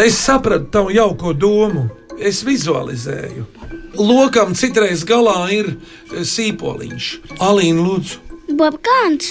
Es 0.03 0.17
sapratu 0.19 0.69
tavu 0.73 0.93
jauko 0.93 1.33
domu. 1.33 1.87
Es 2.19 2.43
vizualizēju. 2.45 3.45
Lokam 3.97 4.53
citreiz 4.57 5.03
galā 5.05 5.47
ir 5.53 5.71
e, 5.73 6.23
sīpoliņš. 6.25 7.09
Alīna, 7.41 7.81
lūdzu, 7.85 8.19
Bobkāns, 8.57 9.29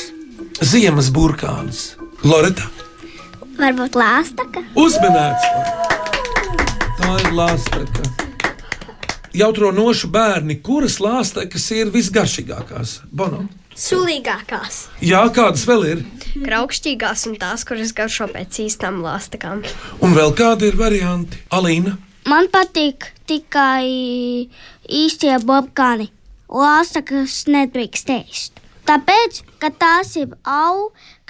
ziemas 0.62 1.10
burkāns. 1.14 1.82
Loreta, 2.26 2.66
varbūt 3.58 3.98
lāstaka. 3.98 4.62
uzmanīts! 4.78 5.46
Tā 7.02 7.14
ir 7.24 7.32
lāsteka. 7.34 8.06
Jautro 9.32 9.72
nošu 9.72 10.10
bērni, 10.12 10.58
kuras 10.60 10.98
lāstekas 11.00 11.70
ir 11.72 11.90
visgaršīgākās? 11.94 13.00
Bono. 13.10 13.46
Sulīgākās. 13.72 14.86
Jā, 15.00 15.22
kādas 15.32 15.64
vēl 15.68 15.86
ir? 15.88 16.02
Kraukšķīgās 16.36 17.26
un 17.30 17.38
tās, 17.40 17.64
kuras 17.64 17.94
garšo 17.96 18.28
pēc 18.32 18.60
īstām 18.66 19.00
lāstakām. 19.04 19.64
Un 20.04 20.16
vēl 20.16 20.34
kādi 20.36 20.68
ir 20.68 20.76
varianti? 20.76 21.40
Alīna, 21.56 21.96
Man 22.30 22.46
patīk 22.54 23.08
tikai 23.26 24.46
īstie 24.86 25.32
bobkāni. 25.42 26.12
Lāstakas 26.52 27.40
nedrīkst 27.50 28.12
ēst. 28.14 28.60
Tāpēc, 28.86 29.40
ka 29.58 29.72
tās 29.74 30.14
ir 30.20 30.36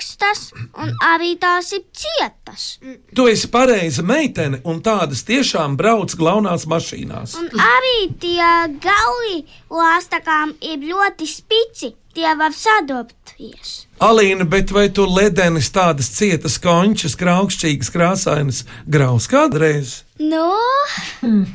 augstas 0.03 0.51
un 0.79 0.93
arī 1.07 1.37
tās 1.39 1.73
ir 1.73 1.85
cietas. 1.95 2.79
tu 3.15 3.27
esi 3.29 3.49
pareiza 3.49 4.03
meitene, 4.03 4.61
un 4.65 4.83
tādas 4.83 5.23
tiešām 5.25 5.77
brauc 5.77 6.15
galvenās 6.17 6.67
mašīnās. 6.67 7.37
Un 7.39 7.49
arī 7.61 8.11
tie 8.19 8.51
gali 8.83 9.45
lāstakām 9.71 10.55
ir 10.61 10.79
ļoti 10.79 11.27
spici. 11.27 11.95
Tie 12.13 12.29
var 12.37 12.53
sadopties. 12.53 13.87
Alīna, 14.05 14.45
bet 14.45 14.69
vai 14.71 14.91
tu 14.93 15.07
ledenis 15.09 15.71
tādas 15.73 16.11
cietas 16.13 16.59
končas, 16.61 17.15
kraukšķīgas, 17.17 17.89
krāsainas 17.89 18.59
graus 18.85 19.25
kādreiz? 19.33 20.03
Nu, 20.21 20.45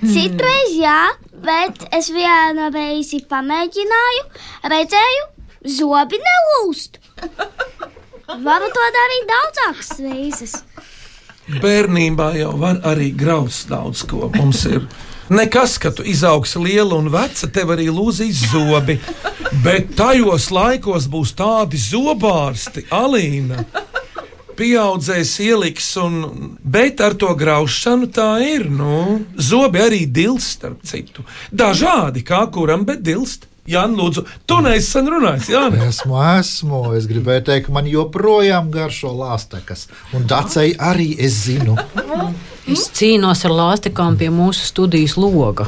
citreiz 0.02 0.74
jā, 0.74 1.12
bet 1.46 1.86
es 1.94 2.10
vienu 2.10 2.72
reizi 2.74 3.22
pamēģināju, 3.30 4.26
redzēju, 4.74 5.30
zobi 5.78 6.24
nelūst. 6.26 6.98
Varu 8.28 8.68
to 8.76 8.86
darīt 8.92 9.30
daudzākas 9.30 9.92
reizes. 10.04 10.56
Bērnībā 11.64 12.34
jau 12.36 12.52
var 12.60 12.82
arī 12.90 13.14
graust 13.16 13.70
daudz 13.72 14.02
ko. 14.04 14.28
Mums 14.36 14.66
ir 14.68 14.82
nekas, 15.32 15.78
ka 15.80 15.94
tu 15.96 16.04
izaugsi 16.04 16.60
liela 16.60 16.98
un 17.00 17.08
veca, 17.14 17.48
tev 17.48 17.72
arī 17.78 17.88
lūzīs 17.88 18.50
zobi. 18.52 18.98
Bet 19.64 19.96
tajos 19.96 20.50
laikos 20.52 21.08
būs 21.08 21.32
tādi 21.40 21.80
zobārsti, 21.80 22.84
Alīna. 22.92 23.64
Pieaudzējs 24.60 25.34
ieliks, 25.46 25.88
un, 26.02 26.58
bet 26.60 27.00
ar 27.06 27.16
to 27.16 27.32
graušanu 27.38 28.10
tā 28.12 28.32
ir. 28.44 28.68
Nu, 28.68 29.22
zobi 29.40 29.86
arī 29.86 30.04
dilst, 30.04 30.58
starp 30.58 30.84
citu. 30.84 31.24
Dažādi, 31.54 32.28
kā 32.28 32.44
kuram, 32.52 32.84
bet 32.84 33.06
dilst. 33.08 33.48
Jā, 33.68 33.82
lūdzu, 33.92 34.24
tu 34.48 34.58
neesi 34.64 34.88
sen 34.94 35.10
runājis. 35.12 35.50
Jā, 35.52 35.66
ne? 35.74 35.90
Esmu, 35.90 36.16
esmu. 36.40 36.82
Es 36.96 37.08
gribēju 37.10 37.44
teikt, 37.50 37.66
ka 37.68 37.74
man 37.76 37.90
joprojām 37.92 38.70
garšo 38.72 39.12
lāstekas. 39.12 39.90
Un 40.16 40.24
dacei 40.30 40.72
arī 40.80 41.10
es 41.20 41.42
zinu. 41.44 41.76
Es 42.68 42.86
cīnos 42.96 43.44
ar 43.48 43.56
lāstikām 43.58 44.16
pie 44.20 44.30
mūsu 44.32 44.70
studijas 44.72 45.18
loga. 45.20 45.68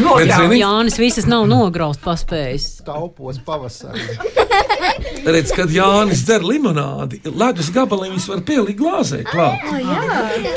Bet, 0.00 0.30
zini, 0.34 0.60
Jānis 0.60 0.98
visas 1.00 1.26
nav 1.28 1.46
nograust 1.50 2.00
paspējis. 2.04 2.66
Taupos 2.86 3.40
pavasarī. 3.46 4.04
redz, 5.34 5.52
kad 5.56 5.72
Jānis 5.72 6.24
dzer 6.26 6.44
limonādi, 6.46 7.20
ledus 7.26 7.70
gabaliņus 7.74 8.28
var 8.30 8.42
pielikt 8.46 8.80
glāzē 8.80 9.22
klāt. 9.28 9.64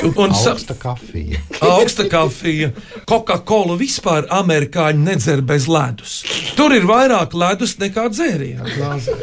Un, 0.04 0.12
un 0.12 0.34
Augsta 0.34 0.76
kafija. 0.78 1.40
augsta 1.64 2.08
kafija, 2.10 2.70
Coca-Cola 3.08 3.78
vispār 3.80 4.28
amerikāņi 4.32 5.04
nedzer 5.08 5.44
bez 5.46 5.68
ledus. 5.70 6.20
Tur 6.58 6.74
ir 6.76 6.86
vairāk 6.88 7.36
ledus 7.36 7.76
nekā 7.82 8.08
dzērienu 8.12 8.76
glāzē. 8.76 9.18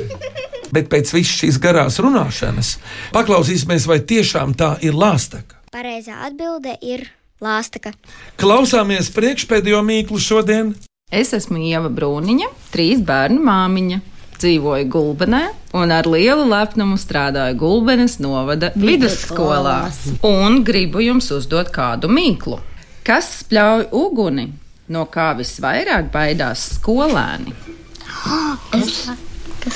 Bet 0.71 0.87
pēc 0.91 1.11
visas 1.11 1.41
šīs 1.41 1.57
garās 1.61 1.99
runāšanas 1.99 2.77
paklausīsimies, 3.15 3.87
vai 3.91 3.99
tiešām 4.07 4.55
tā 4.59 4.77
ir 4.85 4.95
lāsteka. 4.95 5.59
Pareizā 5.71 6.21
atbilde 6.27 6.77
ir 6.83 7.07
lāstaka. 7.41 7.91
Klausāmies 8.39 9.09
priekšpēdējo 9.15 9.81
mīklu 9.85 10.21
šodien. 10.21 10.75
Es 11.11 11.33
esmu 11.35 11.59
Ieva 11.59 11.89
Brūniņa, 11.91 12.47
trīs 12.71 13.01
bērnu 13.03 13.41
māmiņa. 13.43 13.99
Dzīvoju 14.41 14.87
Gulbenē 14.89 15.41
un 15.77 15.91
ar 15.93 16.07
lielu 16.09 16.47
lepnumu 16.49 16.95
strādāju 16.97 17.59
Gulbenes 17.61 18.15
novada 18.23 18.71
vidusskolā. 18.73 19.91
Un 20.25 20.63
gribu 20.65 21.03
jums 21.05 21.29
uzdot 21.35 21.69
kādu 21.73 22.09
mīklu. 22.09 22.57
Kas 23.05 23.29
spļauj 23.43 23.91
uguni? 23.93 24.47
No 24.91 25.05
kā 25.09 25.31
visvairāk 25.37 26.09
baidās 26.13 26.69
skolēni? 26.77 27.53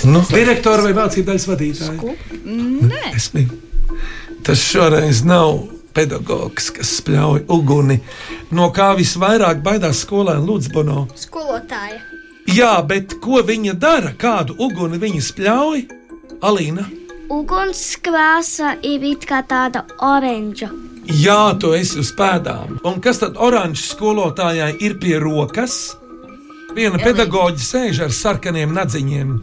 Nu, 0.09 0.23
Direktora 0.25 0.81
vai 0.81 0.95
mācību 0.97 1.27
daļas 1.27 1.43
vadītāja? 1.45 2.13
Nē, 2.89 3.01
Es 3.13 3.27
biju. 3.29 3.59
Tas 4.41 4.57
šoreiz 4.57 5.19
nav 5.29 5.59
pedagogs, 5.95 6.69
kas 6.75 6.91
spļauj 6.99 7.45
uguni. 7.55 7.99
No 8.55 8.69
kā 8.75 8.91
visvairāk 8.99 9.63
baidās 9.65 10.03
skolēni 10.05 10.45
Lūdzu 10.45 10.73
Bono? 10.75 11.05
Skolotāja. 11.19 12.01
Jā, 12.51 12.75
bet 12.85 13.17
ko 13.23 13.41
viņa 13.41 13.73
dara? 13.81 14.13
Kādu 14.19 14.57
uguni 14.61 14.99
viņa 15.01 15.23
spļauj? 15.31 15.85
Alīna. 16.45 16.85
Ugunskrāsa 17.31 18.75
ir 18.85 19.03
it 19.07 19.25
kā 19.25 19.41
tāda 19.49 19.81
oranža. 20.03 20.69
Jā, 21.09 21.55
tu 21.61 21.73
esi 21.77 21.99
uz 22.01 22.11
pēdām. 22.17 22.79
Un 22.85 22.99
kas 23.01 23.21
tad 23.21 23.37
oranžs 23.41 23.87
skolotājai 23.93 24.75
ir 24.85 24.97
pie 25.01 25.17
rokas? 25.21 25.95
Viena 26.75 26.99
pedagoģa 26.99 27.61
sēž 27.63 28.01
ar 28.03 28.11
sarkaniem 28.11 28.73
nadziņiem, 28.75 29.35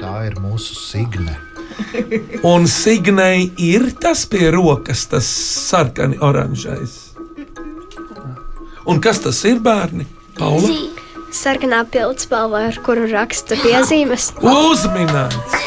Tā 0.00 0.14
ir 0.26 0.38
mūsu 0.42 0.74
signe. 0.74 1.36
Un 2.42 2.66
Signei 2.68 3.50
ir 3.58 3.90
tas 4.00 4.24
pie 4.26 4.50
rokas, 4.54 5.06
tas 5.10 5.28
sarkani 5.68 6.18
oranžais. 6.20 7.12
Un 8.86 9.00
kas 9.00 9.22
tas 9.22 9.38
ir, 9.46 9.60
bērni? 9.62 10.06
Paula? 10.38 10.72
Sarkanā 11.32 11.84
pildspalva, 11.88 12.66
ar 12.68 12.78
kuru 12.84 13.06
raksta 13.12 13.56
piezīmes. 13.62 14.32
Uzminēts! 14.70 15.60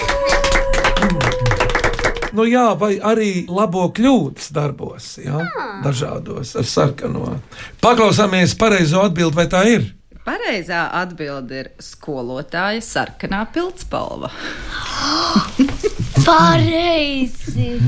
Nu 2.36 2.44
jā, 2.44 2.68
vai 2.76 2.98
arī 3.00 3.46
labo 3.48 3.86
kļūdas 3.96 4.50
darbos, 4.52 5.14
jā, 5.24 5.40
dažādos 5.86 6.52
ar 6.60 6.68
sarkano. 6.68 7.38
Paklausāmies 7.80 8.58
pareizo 8.60 9.06
atbildi, 9.08 9.38
vai 9.40 9.48
tā 9.52 9.64
ir? 9.72 9.94
pareizā 10.26 10.88
atbilde 11.02 11.60
ir 11.62 11.72
skolotāja 11.82 12.82
sarkanā 12.84 13.46
pildspalva. 13.54 14.32
Pareizi! 16.24 17.80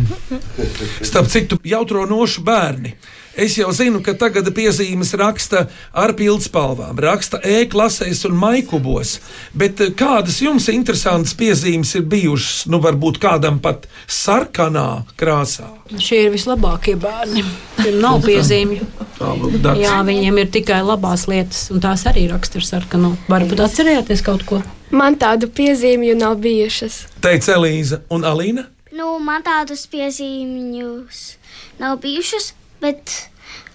Starp 1.01 1.29
citu, 1.31 1.57
jautro 1.63 2.05
nošu 2.05 2.43
bērni. 2.43 2.93
Es 3.37 3.53
jau 3.53 3.69
zinu, 3.69 3.99
ka 4.01 4.15
tagad 4.17 4.47
piezīmes 4.49 5.11
raksta 5.19 5.67
ar 5.93 6.15
pildspalvām, 6.17 6.97
raksta 6.97 7.37
e-klasēs 7.45 8.23
un 8.25 8.33
maikubos. 8.33 9.19
Bet 9.53 9.83
eh, 9.85 9.91
kādas 9.93 10.39
jums 10.41 10.65
interesantas 10.73 11.35
piezīmes 11.37 11.93
ir 11.99 12.07
bijušas? 12.09 12.65
Nu, 12.73 12.81
varbūt 12.81 13.19
kādam 13.21 13.59
pat 13.61 13.85
sarkanā 14.09 15.03
krāsā. 15.21 15.69
Šie 16.01 16.23
ir 16.25 16.33
vislabākie 16.33 16.97
bērni. 16.97 17.45
Viņiem 17.77 18.01
nav 18.01 18.25
piezīmju. 18.25 18.89
Jā, 19.85 20.01
viņiem 20.09 20.41
ir 20.41 20.49
tikai 20.57 20.81
labās 20.85 21.27
lietas, 21.29 21.67
un 21.73 21.85
tās 21.85 22.07
arī 22.09 22.25
raksta 22.33 22.57
ar 22.57 22.65
sarkanu. 22.73 23.13
Varbūt 23.29 23.61
atcerējāties 23.67 24.25
kaut 24.25 24.49
ko? 24.49 24.63
Man 24.89 25.21
tādu 25.21 25.49
piezīmju 25.53 26.17
nav 26.17 26.39
bijušas. 26.41 27.03
Teica 27.21 27.59
Elīza 27.59 28.01
un 28.13 28.25
Alīna. 28.25 28.65
Nu, 28.97 29.17
man 29.21 29.45
tādas 29.45 29.85
piezīmes 29.91 31.35
nav 31.77 31.99
bijušas, 32.01 32.55
bet 32.83 33.13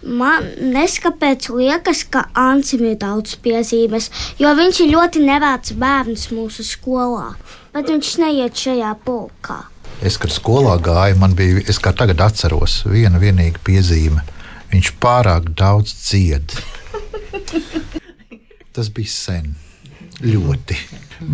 man 0.02 0.46
neskapēc 0.74 1.48
liekas, 1.54 2.04
ka 2.10 2.26
Ansim 2.38 2.84
ir 2.88 2.98
daudz 3.00 3.36
piezīmes, 3.42 4.10
jo 4.40 4.52
viņš 4.58 4.82
ir 4.84 4.94
ļoti 4.94 5.22
nevērts 5.26 5.76
bērns 5.78 6.28
mūsu 6.34 6.66
skolā, 6.66 7.32
bet 7.74 7.90
viņš 7.92 8.16
neiet 8.22 8.64
šajā 8.66 8.94
pulkā. 9.06 9.62
Es, 10.02 10.16
kad 10.18 10.32
skolā 10.34 10.74
gāju, 10.82 11.18
man 11.20 11.36
bija, 11.38 11.62
es 11.70 11.78
kā 11.78 11.92
tagad 11.94 12.20
atceros, 12.24 12.80
viena 12.90 13.20
vienīga 13.22 13.62
piezīme. 13.62 14.24
Viņš 14.72 14.94
pārāk 15.02 15.52
daudz 15.54 15.92
dzied. 15.94 16.56
Tas 18.74 18.88
bija 18.90 19.12
sen. 19.12 19.52
Ļoti. 20.22 20.78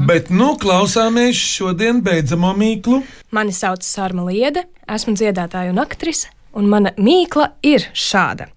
Bet, 0.09 0.29
nu, 0.35 0.51
klausāmies 0.61 1.39
šodien 1.39 2.03
beidzamo 2.05 2.51
mīklu. 2.57 3.01
Mani 3.33 3.55
sauc 3.57 3.85
Sārma 3.87 4.27
Liede, 4.29 4.67
esmu 4.91 5.15
dziedātāja 5.17 5.73
un 5.73 5.81
aktrise, 5.81 6.33
un 6.53 6.69
mana 6.69 6.93
mīkla 6.97 7.51
ir 7.63 7.89
šāda. 7.95 8.49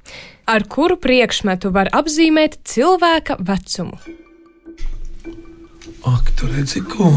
Ar 0.48 0.64
kuru 0.68 0.98
priekšmetu 1.00 1.72
var 1.72 1.90
apzīmēt 1.96 2.60
cilvēka 2.68 3.38
vecumu? 3.40 3.98
Ak, 6.06 6.32
tu 6.36 6.48
redzi, 6.50 6.82
ko? 6.82 7.12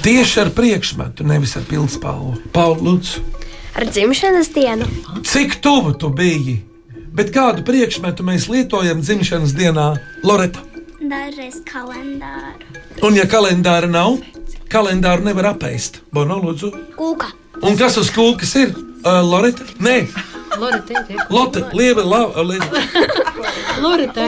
Tieši 0.00 0.40
ar 0.44 0.50
priekšmetu, 0.56 1.26
nevis 1.26 1.56
ar 1.58 1.66
pildspalvu. 1.68 2.36
Paulus, 2.54 3.18
Ar 3.76 3.86
dzimšanas 3.86 4.48
dienu. 4.54 4.86
cik 5.24 5.60
tuvu 5.62 5.92
tu 5.98 6.08
biji? 6.08 6.60
Bet 7.12 7.32
kādu 7.34 7.62
priekšmetu 7.66 8.22
mēs 8.26 8.48
lietojam 8.50 9.02
dzimšanas 9.02 9.52
dienā, 9.58 9.96
Loreta? 10.22 10.62
Dažreiz 11.00 11.60
kalendāru. 11.66 12.66
Un, 13.02 13.14
ja 13.18 13.24
kalendāra 13.26 13.88
nav, 13.90 14.18
kalendāru 14.70 15.24
nevar 15.26 15.50
apēst. 15.54 16.00
Bono, 16.12 16.38
lūdzu. 16.38 16.70
Kūka. 16.98 17.32
Un 17.66 17.76
kas 17.76 17.98
uz 17.98 18.10
kūkas 18.14 18.54
ir? 18.62 18.74
Uh, 19.00 19.22
Loreta? 19.24 19.64
Nē, 19.80 20.06
Lotte, 21.30 21.64
lieva, 21.72 22.02
lava, 22.04 22.42
lieva. 22.42 22.66
Lorita, 23.80 24.26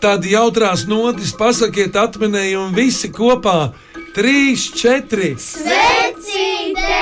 Tad 0.00 0.24
jautrās 0.28 0.86
notis 0.90 1.32
pasakiet 1.38 1.96
atminējumu 1.96 2.74
visi 2.76 3.08
kopā. 3.14 3.72
Trīs, 4.16 4.66
četri. 4.74 5.36
Svecīte! 5.38 6.98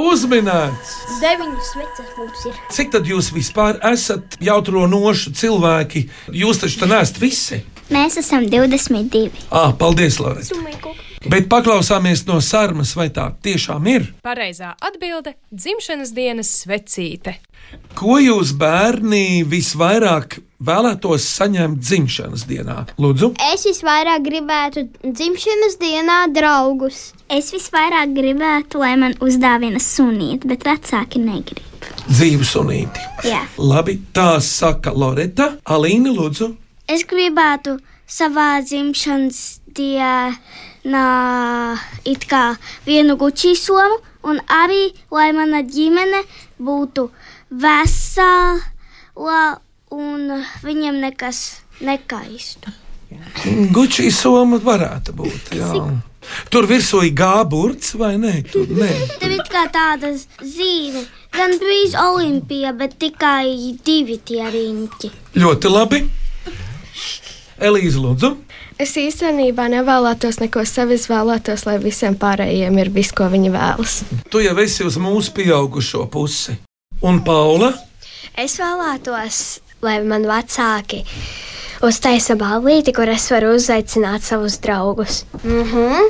Uzminēts! 0.00 0.96
Deviņas 1.22 1.70
sveces 1.74 2.10
mums 2.18 2.46
ir. 2.50 2.58
Cik 2.74 2.92
tad 2.94 3.08
jūs 3.08 3.30
vispār 3.34 3.78
esat 3.92 4.36
jautro 4.42 4.86
nošu 4.90 5.32
cilvēki? 5.36 6.08
Jūs 6.42 6.62
taču 6.64 6.82
tā 6.82 6.90
neesat 6.90 7.20
visi. 7.22 7.62
Mēs 7.90 8.18
esam 8.20 8.44
22. 8.50 9.46
Ah, 9.50 9.70
paldies, 9.78 10.18
Lorita! 10.22 10.58
Bet 11.28 11.50
paklausāmies 11.52 12.22
no 12.24 12.38
sarmas, 12.40 12.94
vai 12.96 13.10
tā 13.12 13.26
tiešām 13.44 13.84
ir? 13.92 14.06
Pareizā 14.24 14.70
atbilde- 14.80 15.34
dzimšanas 15.52 16.14
dienas 16.16 16.48
svecīte. 16.62 17.34
Ko 17.94 18.16
jūs 18.16 18.54
bērni 18.56 19.44
visvairāk 19.44 20.38
vēlētos 20.64 21.26
saņemt 21.36 21.76
dzimšanas 21.84 22.46
dienā? 22.48 22.86
Lūdzu, 22.98 23.34
Es 23.52 23.66
visvairāk 23.66 24.24
gribētu 24.24 24.88
dzimšanas 25.04 25.76
dienā 25.82 26.32
draugus. 26.32 27.12
Es 27.28 27.52
visvairāk 27.52 28.14
gribētu, 28.16 28.78
lai 28.80 28.96
man 28.96 29.12
uzdāvina 29.20 29.76
sunīti, 29.78 30.46
bet 30.48 30.64
vecāki 30.64 31.20
negrib. 31.20 31.66
dzīvu 32.08 32.44
sunīti. 32.44 33.00
Jā. 33.24 33.44
Labi, 33.58 33.98
tā 34.14 34.40
saka 34.40 34.90
Loreta. 34.90 35.58
Alīna, 35.66 36.16
lūdzu. 36.16 36.56
Es 36.88 37.04
gribētu 37.04 37.78
savā 38.08 38.62
dzimšanas 38.64 39.60
dienā 39.74 40.34
it 40.84 42.26
kā 42.30 42.44
vienu 42.86 43.16
gučī 43.20 43.54
somu, 43.56 44.00
un 44.24 44.40
arī, 44.48 44.92
lai 45.10 45.32
mana 45.32 45.62
ģimene 45.62 46.24
būtu 46.60 47.10
vesela 47.50 48.60
un 49.90 50.44
viņiem 50.62 51.00
nekas 51.02 51.60
nekaistu. 51.80 52.70
Gucci 53.74 54.10
soma 54.14 54.60
varētu 54.62 55.14
būt. 55.18 55.54
Jā. 55.58 55.72
Tur 56.52 56.68
virsū 56.70 57.00
ir 57.08 57.14
gāburts 57.16 57.96
vai 57.98 58.14
nē? 58.20 58.34
Tur 58.52 58.70
nē. 58.70 58.90
Tev 59.20 59.34
ir 59.34 59.42
kā 59.50 59.64
tāda 59.72 60.12
zīme, 60.14 61.02
gan 61.34 61.56
brīz 61.58 61.96
olimpija, 61.98 62.74
bet 62.76 63.00
tikai 63.02 63.74
divi 63.86 64.20
tie 64.22 64.46
riņķi. 64.52 65.10
Ļoti 65.40 65.72
labi. 65.72 66.04
Elīze, 67.60 67.98
lūdzu. 68.00 68.30
Es 68.80 68.94
īstenībā 68.96 69.66
nevēlētos 69.68 70.38
neko 70.40 70.62
sev, 70.64 70.94
es 70.94 71.02
vēlētos, 71.10 71.66
lai 71.68 71.74
visiem 71.82 72.14
pārējiem 72.16 72.78
ir 72.80 72.88
viss, 72.94 73.12
ko 73.12 73.26
viņi 73.28 73.50
vēlas. 73.52 73.98
Tu 74.32 74.40
jau 74.46 74.54
esi 74.62 74.86
uz 74.88 74.96
mūsu 74.96 75.34
pieaugušo 75.36 76.06
pusi. 76.08 76.56
Un 77.04 77.20
Paula? 77.26 77.74
Es 78.40 78.56
vēlētos, 78.56 79.60
lai 79.84 79.98
man 80.00 80.24
vecāki 80.24 81.02
uztaisa 81.84 82.38
ballīti, 82.40 82.94
kur 82.96 83.12
es 83.12 83.28
varu 83.32 83.52
uzaicināt 83.58 84.24
savus 84.24 84.56
draugus. 84.64 85.26
Mhm. 85.44 86.08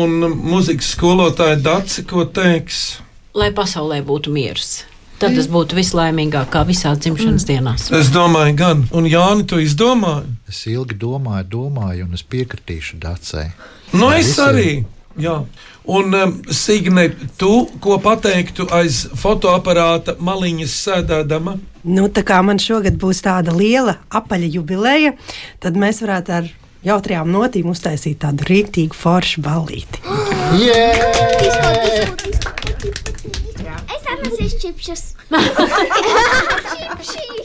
Un 0.00 0.16
mūzikas 0.48 0.94
skolotāja 0.96 1.60
Daci, 1.60 2.06
ko 2.08 2.24
teiks? 2.24 3.02
Lai 3.36 3.52
pasaulē 3.52 4.00
būtu 4.04 4.32
miers. 4.32 4.86
Tad 5.18 5.34
tas 5.34 5.48
būtu 5.50 5.74
vislaimīgāk, 5.74 6.46
kā 6.52 6.60
visā 6.68 6.92
dzimšanas 6.94 7.46
dienās. 7.48 7.88
Es 7.94 8.10
domāju, 8.14 8.54
gan. 8.58 8.84
Un 8.94 9.08
Jāni, 9.10 9.46
tu 9.50 9.58
izdomāji? 9.58 10.30
Es 10.48 10.60
ilgi 10.70 10.94
domāju, 10.94 11.48
domāju, 11.56 12.04
un 12.06 12.14
es 12.14 12.22
piekritīšu 12.22 13.00
Dacei. 13.02 13.48
Nu, 13.92 14.12
es 14.14 14.30
visi- 14.36 14.44
arī. 14.44 14.84
Jā. 15.18 15.44
Un, 15.88 16.14
um, 16.14 16.42
Signe, 16.52 17.08
tu 17.36 17.66
ko 17.80 17.98
pateiktu 17.98 18.68
aiz 18.70 19.08
fotoaparāta 19.18 20.14
maliņas 20.20 20.76
sēdēdama? 20.84 21.56
Nu, 21.88 22.06
tā 22.08 22.22
kā 22.22 22.38
man 22.44 22.58
šogad 22.62 23.00
būs 23.00 23.24
tāda 23.24 23.50
liela 23.56 23.96
apaļa 24.10 24.52
jubileja, 24.52 25.14
tad 25.58 25.74
mēs 25.74 26.02
varētu 26.04 26.30
ar 26.36 26.48
jautrajām 26.84 27.32
notīm 27.32 27.72
uztaisīt 27.72 28.20
tādu 28.22 28.46
rīktīgu 28.46 28.94
foršu 28.94 29.42
ballīti. 29.42 29.98
Es 32.28 32.47
atnesīšu 34.18 34.58
čipšus. 34.66 35.02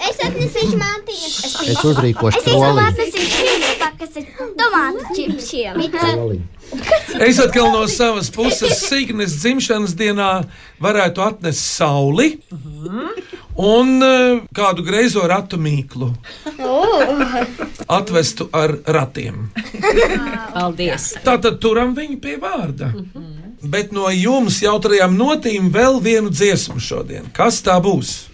Es 0.03 0.17
atnesīšu 0.25 0.77
mantiņas. 0.79 1.35
Es 1.73 1.83
uzrīkošu 1.85 2.39
Es 2.39 2.47
īstenībā 2.47 2.65
trolli. 2.65 2.85
atnesīšu 2.89 3.29
šīs 3.37 3.77
pakas 3.81 4.17
ar 4.19 4.25
tomātu 4.59 5.01
čipšiem. 5.17 5.73
Es 7.21 7.37
atkal 7.43 7.67
no 7.73 7.83
savas 7.91 8.31
puses, 8.33 8.79
Signes 8.87 9.35
dzimšanas 9.43 9.93
dienā, 9.99 10.29
varētu 10.81 11.21
atnest 11.21 11.61
sauli 11.77 12.31
un 13.53 13.91
uh, 14.01 14.39
kādu 14.57 14.81
greizo 14.87 15.27
ratu 15.29 15.59
mīklu. 15.61 16.09
Atvestu 17.93 18.47
ar 18.55 18.73
ratiem. 18.95 19.51
Paldies! 20.55 21.11
Tātad 21.25 21.59
turam 21.61 21.93
viņu 21.97 22.17
pie 22.23 22.39
vārda. 22.41 22.89
Bet 23.63 23.93
no 23.95 24.09
jums 24.11 24.57
jautrajām 24.59 25.13
notīm 25.15 25.69
vēl 25.71 26.01
vienu 26.03 26.31
dziesmu 26.33 26.81
šodien. 26.83 27.29
Kas 27.31 27.61
tā 27.63 27.77
būs? 27.79 28.25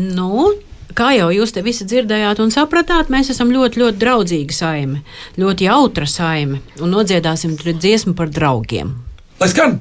Nu, 0.00 0.48
kā 0.96 1.10
jau 1.12 1.28
jūs 1.34 1.52
te 1.52 1.60
visi 1.64 1.84
dzirdējāt 1.84 2.40
un 2.40 2.52
sapratāt, 2.54 3.12
mēs 3.12 3.28
esam 3.34 3.52
ļoti, 3.52 3.82
ļoti 3.82 4.00
draudzīga 4.00 4.56
saime, 4.56 5.02
ļoti 5.36 5.68
jautra 5.68 6.08
saime 6.08 6.62
un 6.80 6.96
nodziedāsim 6.96 7.58
tur 7.60 7.76
dziesmu 7.76 8.16
par 8.16 8.32
draugiem. 8.32 8.96
Lai 9.42 9.52
skan! 9.52 9.80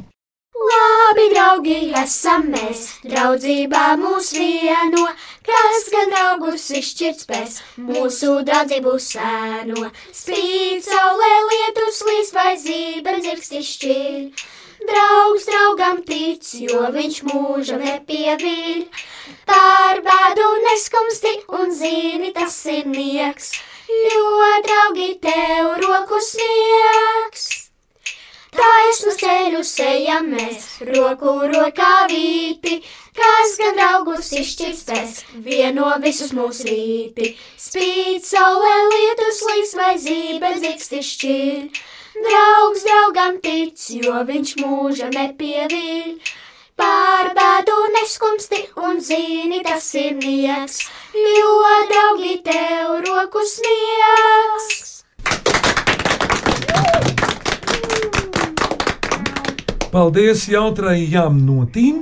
Labi, 0.71 1.25
draugi, 1.31 1.77
esam 2.03 2.49
mēs, 2.51 2.83
draudzībā 3.07 3.95
mūs 3.99 4.29
vieno, 4.35 5.07
kas 5.47 5.87
gan 5.91 6.11
draugus 6.11 6.67
izšķirt 6.79 7.23
spēs, 7.23 7.57
mūsu 7.79 8.41
draudzību 8.47 8.99
sēno. 9.07 9.89
Spīd 10.15 10.83
saulē 10.83 11.33
lietus 11.49 12.03
līs 12.07 12.31
vai 12.35 12.55
zīben 12.59 13.23
zirgs 13.23 13.55
izšķir. 13.59 14.49
Draugs 14.89 15.45
draugam 15.45 15.99
tic, 16.07 16.45
jo 16.65 16.87
viņš 16.95 17.17
mūžam 17.29 17.83
nepievīr. 17.85 18.87
Par 19.45 20.01
bēdu 20.05 20.47
neskumsti 20.65 21.33
un 21.59 21.73
zini, 21.75 22.31
tas 22.33 22.55
ir 22.65 22.87
nieks, 22.89 23.51
jo 23.87 24.51
draugi 24.67 25.11
tev 25.21 25.75
roku 25.83 26.21
sniegs. 26.25 27.49
taisnu 28.51 29.13
ceļu 29.19 29.61
ejam 29.85 30.27
mēs, 30.33 30.65
roku 30.89 31.35
rokā 31.53 32.07
vīti, 32.11 32.81
kas 33.15 33.55
gan 33.61 33.77
draugus 33.77 34.31
izšķirs 34.41 34.81
pēc, 34.89 35.21
vieno 35.45 35.87
visus 36.03 36.33
mūs 36.35 36.63
rīti. 36.67 37.35
Spīd 37.57 38.25
saulē 38.27 38.75
lietus 38.91 39.41
līdz 39.47 39.73
vai 39.79 39.93
zībe 40.03 40.51
dziksti 40.57 41.01
šķir, 41.11 41.81
draugs 42.27 42.85
draugam 42.87 43.39
tic, 43.43 43.87
jo 44.03 44.21
viņš 44.29 44.53
mūža 44.61 45.09
nepievīļ. 45.15 46.13
Pār 46.81 47.31
bēdu 47.37 47.77
neskumsti 47.95 48.61
un 48.87 49.01
zini, 49.05 49.61
tas 49.67 49.89
ir 50.01 50.15
nieks, 50.21 50.79
jo 51.13 51.51
draugi 51.91 52.39
tev 52.47 52.95
roku 53.05 53.45
sniegs. 53.55 54.81
Paldies 59.91 60.45
jautrajām 60.47 61.41
notīm. 61.43 61.97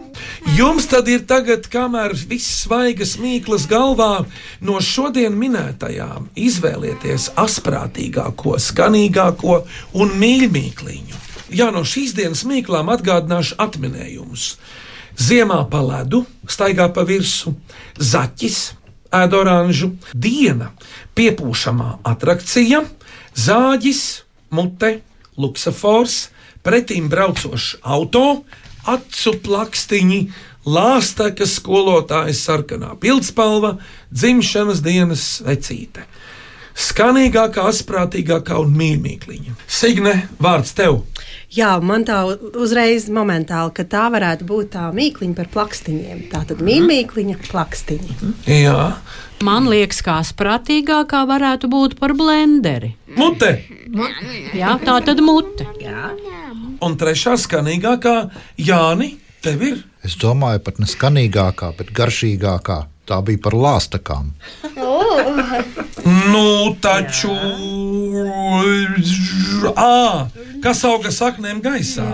Jums 0.53 0.85
tad 0.91 1.07
ir 1.09 1.23
tagad, 1.25 1.65
kamēr 1.73 2.13
viss 2.29 2.63
svaigas 2.65 3.15
mīklas 3.17 3.65
galvā, 3.69 4.27
no 4.61 4.77
šodien 4.77 5.33
minētajām 5.33 6.29
izvēlieties 6.37 7.31
asprātīgāko, 7.33 8.59
skanīgāko 8.61 9.63
un 9.97 10.13
mīļākliņu. 10.21 11.17
Jā, 11.49 11.71
no 11.73 11.81
šīs 11.81 12.13
dienas 12.13 12.45
mīklām 12.45 12.91
atgādināšu 12.93 13.57
atminējumus. 13.57 14.51
Ziemā 15.19 15.63
pa 15.71 15.81
ledu, 15.81 16.21
staigā 16.45 16.91
pa 16.93 17.01
virsmu, 17.09 17.55
zaķis, 17.97 18.59
ēd 19.09 19.33
oranžu, 19.33 19.95
diena, 20.13 20.69
piepūšamā 21.17 22.03
attrakcija, 22.05 22.85
zāģis, 23.33 24.03
mute, 24.53 24.99
luksafors, 25.41 26.29
pretīm 26.65 27.09
braucošs 27.11 27.79
auto, 27.83 28.43
acu 28.89 29.33
plakstiņi, 29.45 30.21
lāsteka 30.69 31.47
skolotāja 31.49 32.35
sarkanā 32.35 32.95
pildspalva, 33.01 33.77
dzimšanas 34.11 34.83
dienas 34.85 35.27
vecīte. 35.45 36.05
Skanīgākā, 36.79 37.65
asprātīgākā 37.73 38.55
un 38.61 38.71
mīļākā. 38.79 39.55
Signe, 39.67 40.13
vārds 40.39 40.71
tev! 40.77 41.01
Jā, 41.49 41.73
man 41.81 42.05
tā 42.05 42.21
uzreiz 42.61 43.07
momentāli, 43.11 43.73
ka 43.75 43.83
tā 43.89 44.05
varētu 44.13 44.45
būt 44.47 44.69
tā 44.75 44.85
mīkliņa 44.93 45.35
par 45.35 45.49
plakstiņiem. 45.55 46.21
Tā 46.31 46.43
tad 46.51 46.61
mīkliņa 46.61 47.39
plakstiņa. 47.49 48.33
Jā. 48.53 48.83
Man 49.45 49.69
liekas, 49.71 50.01
kā 50.03 50.17
spratīgākā 50.25 51.21
varētu 51.29 51.69
būt 51.71 51.95
par 51.99 52.11
blenderi. 52.17 52.91
Mute! 53.15 53.53
Jā, 54.57 54.75
tā 54.83 54.97
tad 55.05 55.21
mute. 55.23 55.67
Jā. 55.79 56.11
Un 56.83 56.95
trešā 56.99 57.37
skanīgākā 57.39 58.15
Jāni, 58.59 59.13
tev 59.43 59.63
ir. 59.63 59.81
Es 60.03 60.15
domāju, 60.19 60.61
pat 60.63 60.79
ne 60.83 60.87
skanīgākā, 60.89 61.73
bet 61.79 61.93
garšīgākā. 61.95 62.79
Tā 63.09 63.21
bija 63.25 63.41
par 63.47 63.55
lāstakām. 63.57 64.33
Nu, 66.09 66.73
taču. 66.81 67.29
À, 69.75 70.29
kas 70.63 70.81
auga 70.87 71.11
saknēm 71.13 71.59
gaisā? 71.61 72.07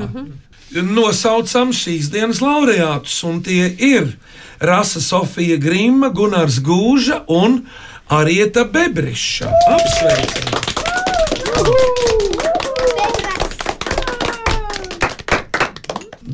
Nosaucam 0.74 1.70
šīs 1.70 2.10
dienas 2.10 2.42
laureātus, 2.42 3.20
un 3.28 3.42
tie 3.46 3.70
ir 3.70 4.16
Rasa 4.60 5.02
Sofija 5.04 5.60
Grīma, 5.62 6.10
Gunārs 6.10 6.58
Gūža 6.66 7.22
un 7.30 7.62
Arieta 8.10 8.66
Bebriša. 8.66 9.52
Apsveicam! 9.76 10.56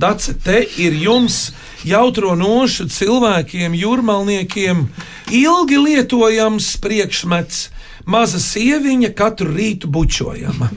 Dace, 0.02 0.34
te 0.34 0.64
ir 0.82 0.96
jums 0.98 1.52
jautro 1.86 2.32
nošu 2.36 2.88
cilvēkiem, 2.90 3.76
jūrmalniekiem, 3.78 4.86
ilgi 5.30 5.78
lietojams 5.78 6.72
priekšmets, 6.82 7.66
maza 8.10 8.40
sieviņa 8.42 9.12
katru 9.14 9.52
rītu 9.52 9.92
bučojama. 9.92 10.72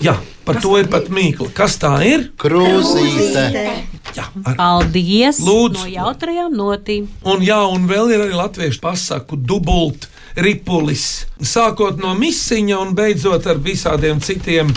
Jā, 0.00 0.16
par 0.46 0.60
to 0.62 0.76
ir 0.80 0.88
pat 0.92 1.08
mīkla. 1.12 1.50
Kas 1.56 1.78
tā 1.82 1.94
ir? 2.06 2.28
Krūzīte. 2.40 3.44
Jā, 4.16 4.26
ar 4.44 4.56
Paldies! 4.58 5.40
Lūdzu. 5.44 5.84
No 5.84 5.90
jautrajām 5.90 6.56
notīm. 6.56 7.08
Un, 7.28 7.44
jā, 7.46 7.60
un 7.72 7.86
vēl 7.90 8.14
ir 8.14 8.26
arī 8.26 8.36
latviešu 8.36 8.82
pasaku 8.82 9.38
dubult. 9.38 10.08
Ripulis. 10.32 11.26
Sākot 11.44 11.98
no 12.00 12.14
misiņa 12.16 12.78
un 12.80 12.94
beidzot 12.96 13.46
ar 13.52 13.58
visādiem 13.60 14.22
citiem 14.24 14.70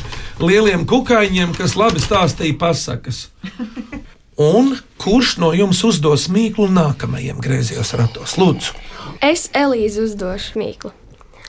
lieliem 0.43 0.83
kukaiņiem, 0.89 1.55
kas 1.55 1.77
labi 1.79 2.03
stāstīja 2.03 2.57
pasakas. 2.59 3.29
Un 4.35 4.73
kurš 4.99 5.37
no 5.39 5.53
jums 5.55 5.79
uzdos 5.87 6.25
mīklu 6.27 6.67
nākamajiem 6.75 7.39
griezījos 7.39 7.93
ratos? 7.95 8.33
Lūdzu, 8.35 8.73
Es 9.23 9.47
Elīze 9.55 10.03
uzdošu 10.03 10.59
mīklu. 10.59 10.91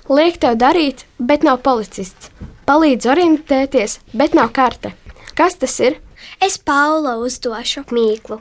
Liek 0.06 0.36
tev 0.38 0.54
darīt, 0.54 1.02
bet 1.18 1.42
nav 1.42 1.64
policists. 1.66 2.30
Palīdz 2.66 3.08
orientēties, 3.10 3.96
bet 4.14 4.36
nav 4.38 4.52
karte. 4.54 4.92
Kas 5.34 5.56
tas 5.58 5.72
ir? 5.82 5.96
Es 6.38 6.58
Paula 6.62 7.16
uzdošu 7.18 7.82
mīklu. 7.90 8.38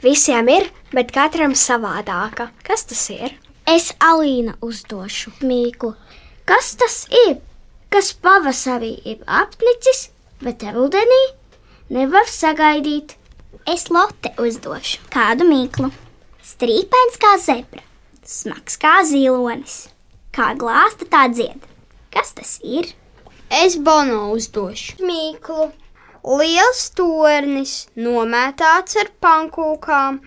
Visiem 0.00 0.48
ir, 0.48 0.70
bet 0.96 1.12
katram 1.12 1.52
savādāka. 1.52 2.48
Kas 2.64 2.86
tas 2.88 3.02
ir? 3.12 3.34
Es 3.68 3.90
Alīna 4.00 4.54
uzdošu 4.64 5.34
mīklu. 5.44 5.92
Kas 6.48 6.72
tas 6.80 6.96
ir? 7.26 7.42
Kas 7.92 8.14
pavasarī 8.16 8.94
ir 9.04 9.20
apnicis, 9.26 10.06
bet 10.40 10.64
rudenī 10.72 11.20
nevar 11.92 12.24
sagaidīt? 12.24 13.18
Es 13.68 13.90
Lotte 13.92 14.32
uzdošu 14.40 15.10
kādu 15.12 15.44
mīklu. 15.48 15.92
Strīpēns 16.40 17.20
kā 17.20 17.34
zebra, 17.42 17.84
smags 18.24 18.80
kā 18.80 19.00
zilonis, 19.04 19.90
kā 20.36 20.52
glāsta 20.60 21.08
tā 21.08 21.26
dzied. 21.32 21.64
Kas 22.12 22.32
tas 22.36 22.56
ir? 22.62 22.92
Es 23.50 23.76
Bono 23.78 24.30
uzdošu 24.36 25.00
mīklu. 25.06 25.70
Liels 26.26 26.88
tornis, 26.98 27.76
nomētāts 27.96 28.98
ar 29.02 29.12
pankūkām. 29.22 30.18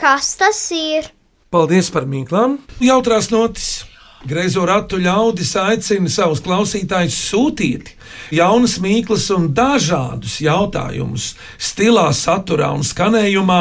Kas 0.00 0.32
tas 0.40 0.62
ir? 0.72 1.12
paldies 1.56 1.88
par 1.92 2.04
mīklām. 2.08 2.58
Jautrās 2.84 3.30
notis. 3.32 3.86
Greizo 4.26 4.64
ratu 4.66 4.98
ļaudis 4.98 5.52
aicina 5.60 6.10
savus 6.10 6.40
klausītājus 6.42 7.14
sūtīt 7.28 7.92
jaunas 8.34 8.72
mīklas 8.82 9.28
un 9.30 9.44
dažādus 9.54 10.40
jautājumus, 10.42 11.36
stilā, 11.62 12.08
saturā 12.10 12.72
un 12.74 12.82
skanējumā, 12.82 13.58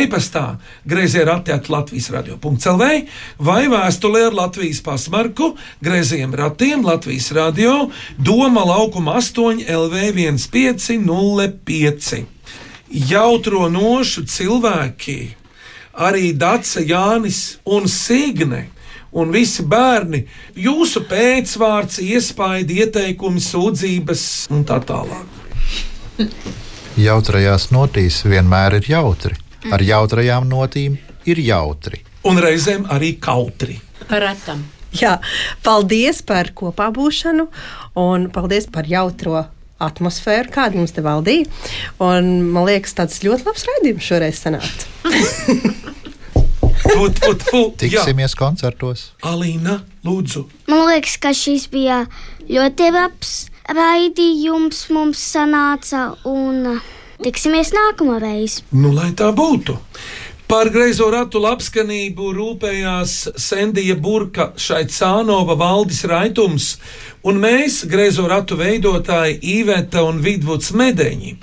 e-pastā, 0.00 0.58
grazījā 0.90 1.28
ratēt 1.28 1.70
Latvijas 1.70 2.10
radio.clv 2.10 2.88
vai 3.38 3.62
vēstulē 3.70 4.24
ar 4.32 4.34
Latvijas 4.40 4.82
pasmarku, 4.82 5.52
grazījiem 5.84 6.34
ratiem 6.34 6.82
Latvijas 6.86 7.30
radio, 7.36 7.90
Doma 8.18 8.66
laukuma 8.66 9.14
8 9.20 9.62
LV 9.70 9.94
1505. 10.50 12.26
Jautro 13.12 13.68
nošu 13.70 14.26
cilvēki, 14.26 15.20
arī 16.02 16.34
Dace, 16.34 16.82
Jānis 16.82 17.60
un 17.62 17.86
Signe 17.86 18.79
un 19.12 19.32
visi 19.34 19.64
bērni, 19.66 20.22
jūsu 20.58 21.04
pēcvārds, 21.10 22.00
iespaidi, 22.04 22.80
ieteikumi, 22.84 23.42
sūdzības 23.42 24.24
un 24.54 24.64
tā 24.68 24.80
tālāk. 24.86 26.26
Jautrajās 27.00 27.70
notīs 27.74 28.22
vienmēr 28.26 28.80
ir 28.80 28.90
jautri. 28.92 29.38
Ar 29.70 29.82
jautrajām 29.84 30.48
notīm 30.48 30.96
ir 31.28 31.40
jautri. 31.44 32.02
Un 32.28 32.40
reizēm 32.40 32.86
arī 32.92 33.14
kautri. 33.20 33.78
Retam. 34.10 34.64
Jā, 34.96 35.18
paldies 35.62 36.20
par 36.26 36.50
kopā 36.56 36.88
būšanu 36.92 37.46
un 38.00 38.26
paldies 38.34 38.66
par 38.72 38.88
jautro 38.90 39.44
atmosfēru, 39.80 40.50
kāda 40.52 40.76
mums 40.76 40.92
te 40.96 41.04
valdīja. 41.04 41.46
Un, 42.02 42.32
man 42.52 42.66
liekas, 42.68 42.96
tas 42.98 43.22
ļoti 43.24 43.46
labs 43.46 43.68
raidījums 43.70 44.10
šoreiz 44.10 44.42
sanāca. 44.42 44.90
Fut, 46.90 47.18
fut, 47.24 47.42
fut. 47.50 47.76
Tiksimies 47.80 48.34
koncertos. 48.38 49.10
Alīna, 49.26 49.80
lūdzu. 50.06 50.46
Man 50.70 50.86
liekas, 50.88 51.16
ka 51.22 51.32
šis 51.36 51.68
bija 51.72 52.02
ļoti 52.50 52.90
labs 52.94 53.34
raidījums 53.70 54.88
mums 54.94 55.20
sanāca 55.32 56.10
un 56.26 56.74
uh, 56.74 56.88
tiksimies 57.22 57.70
nākamā 57.76 58.18
reize. 58.22 58.64
Nu, 58.74 58.92
lai 58.96 59.12
tā 59.16 59.30
būtu. 59.36 59.78
Par 60.50 60.66
greizo 60.74 61.06
ratu 61.14 61.38
labskanību 61.38 62.32
rūpējās 62.34 63.12
Sendija 63.38 63.94
Burka, 63.94 64.48
Šaicānova, 64.58 65.54
Valdis 65.54 66.02
Raitums 66.10 66.72
un 67.22 67.38
mēs, 67.38 67.84
greizo 67.86 68.24
ratu 68.26 68.58
veidotāji 68.58 69.38
Īveta 69.60 70.02
un 70.08 70.18
Vidvuds 70.24 70.72
Medeņi. 70.74 71.36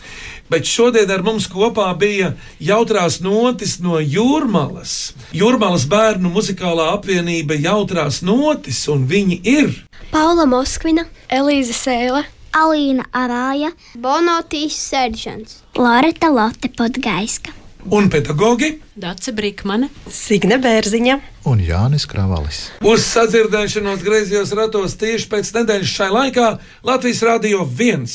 Bet 0.47 0.63
šodien 0.63 1.09
ar 1.11 1.23
mums 1.25 1.49
kopā 1.51 1.89
bija 1.99 2.31
jautrās 2.63 3.19
notis 3.19 3.77
no 3.83 3.99
Jūrmalas. 3.99 5.11
Jūrmalas 5.35 5.83
bērnu 5.91 6.31
muzikālā 6.31 6.93
apvienība 6.95 7.57
Jautrās 7.59 8.21
notis, 8.23 8.85
un 8.87 9.03
viņi 9.09 9.41
ir 9.43 9.75
Paula 10.13 10.45
Moskvina, 10.47 11.03
Elīze 11.27 11.75
Sēle, 11.75 12.23
Alīna 12.55 13.09
Arāja, 13.11 13.73
Bonotīs 13.99 14.79
Seržants, 14.87 15.59
Loreta 15.75 16.31
Lotte 16.31 16.71
Podgaiska. 16.71 17.51
Un 17.91 18.09
pedagogi 18.11 18.73
Dace 18.99 19.31
Brīkmane, 19.31 19.87
Signe 20.11 20.57
Bērziņa 20.59 21.19
un 21.47 21.61
Jānis 21.63 22.07
Kravalis. 22.09 22.65
uz 22.83 23.05
sadzirdēšanos 23.07 24.01
griezījos 24.03 24.51
ratos 24.57 24.97
tieši 24.99 25.29
pēc 25.31 25.51
nedēļas 25.55 25.93
šai 25.93 26.09
laikā 26.11 26.47
Latvijas 26.87 27.21
Rādio 27.23 27.63
1. 27.63 28.07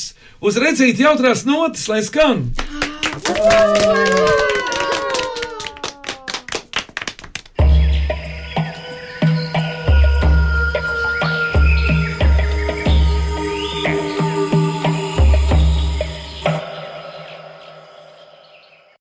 Uz 0.43 0.57
redzīt 0.59 0.99
jautrās 0.99 1.45
notis, 1.47 1.85
lai 1.87 2.01
skan! 2.03 2.41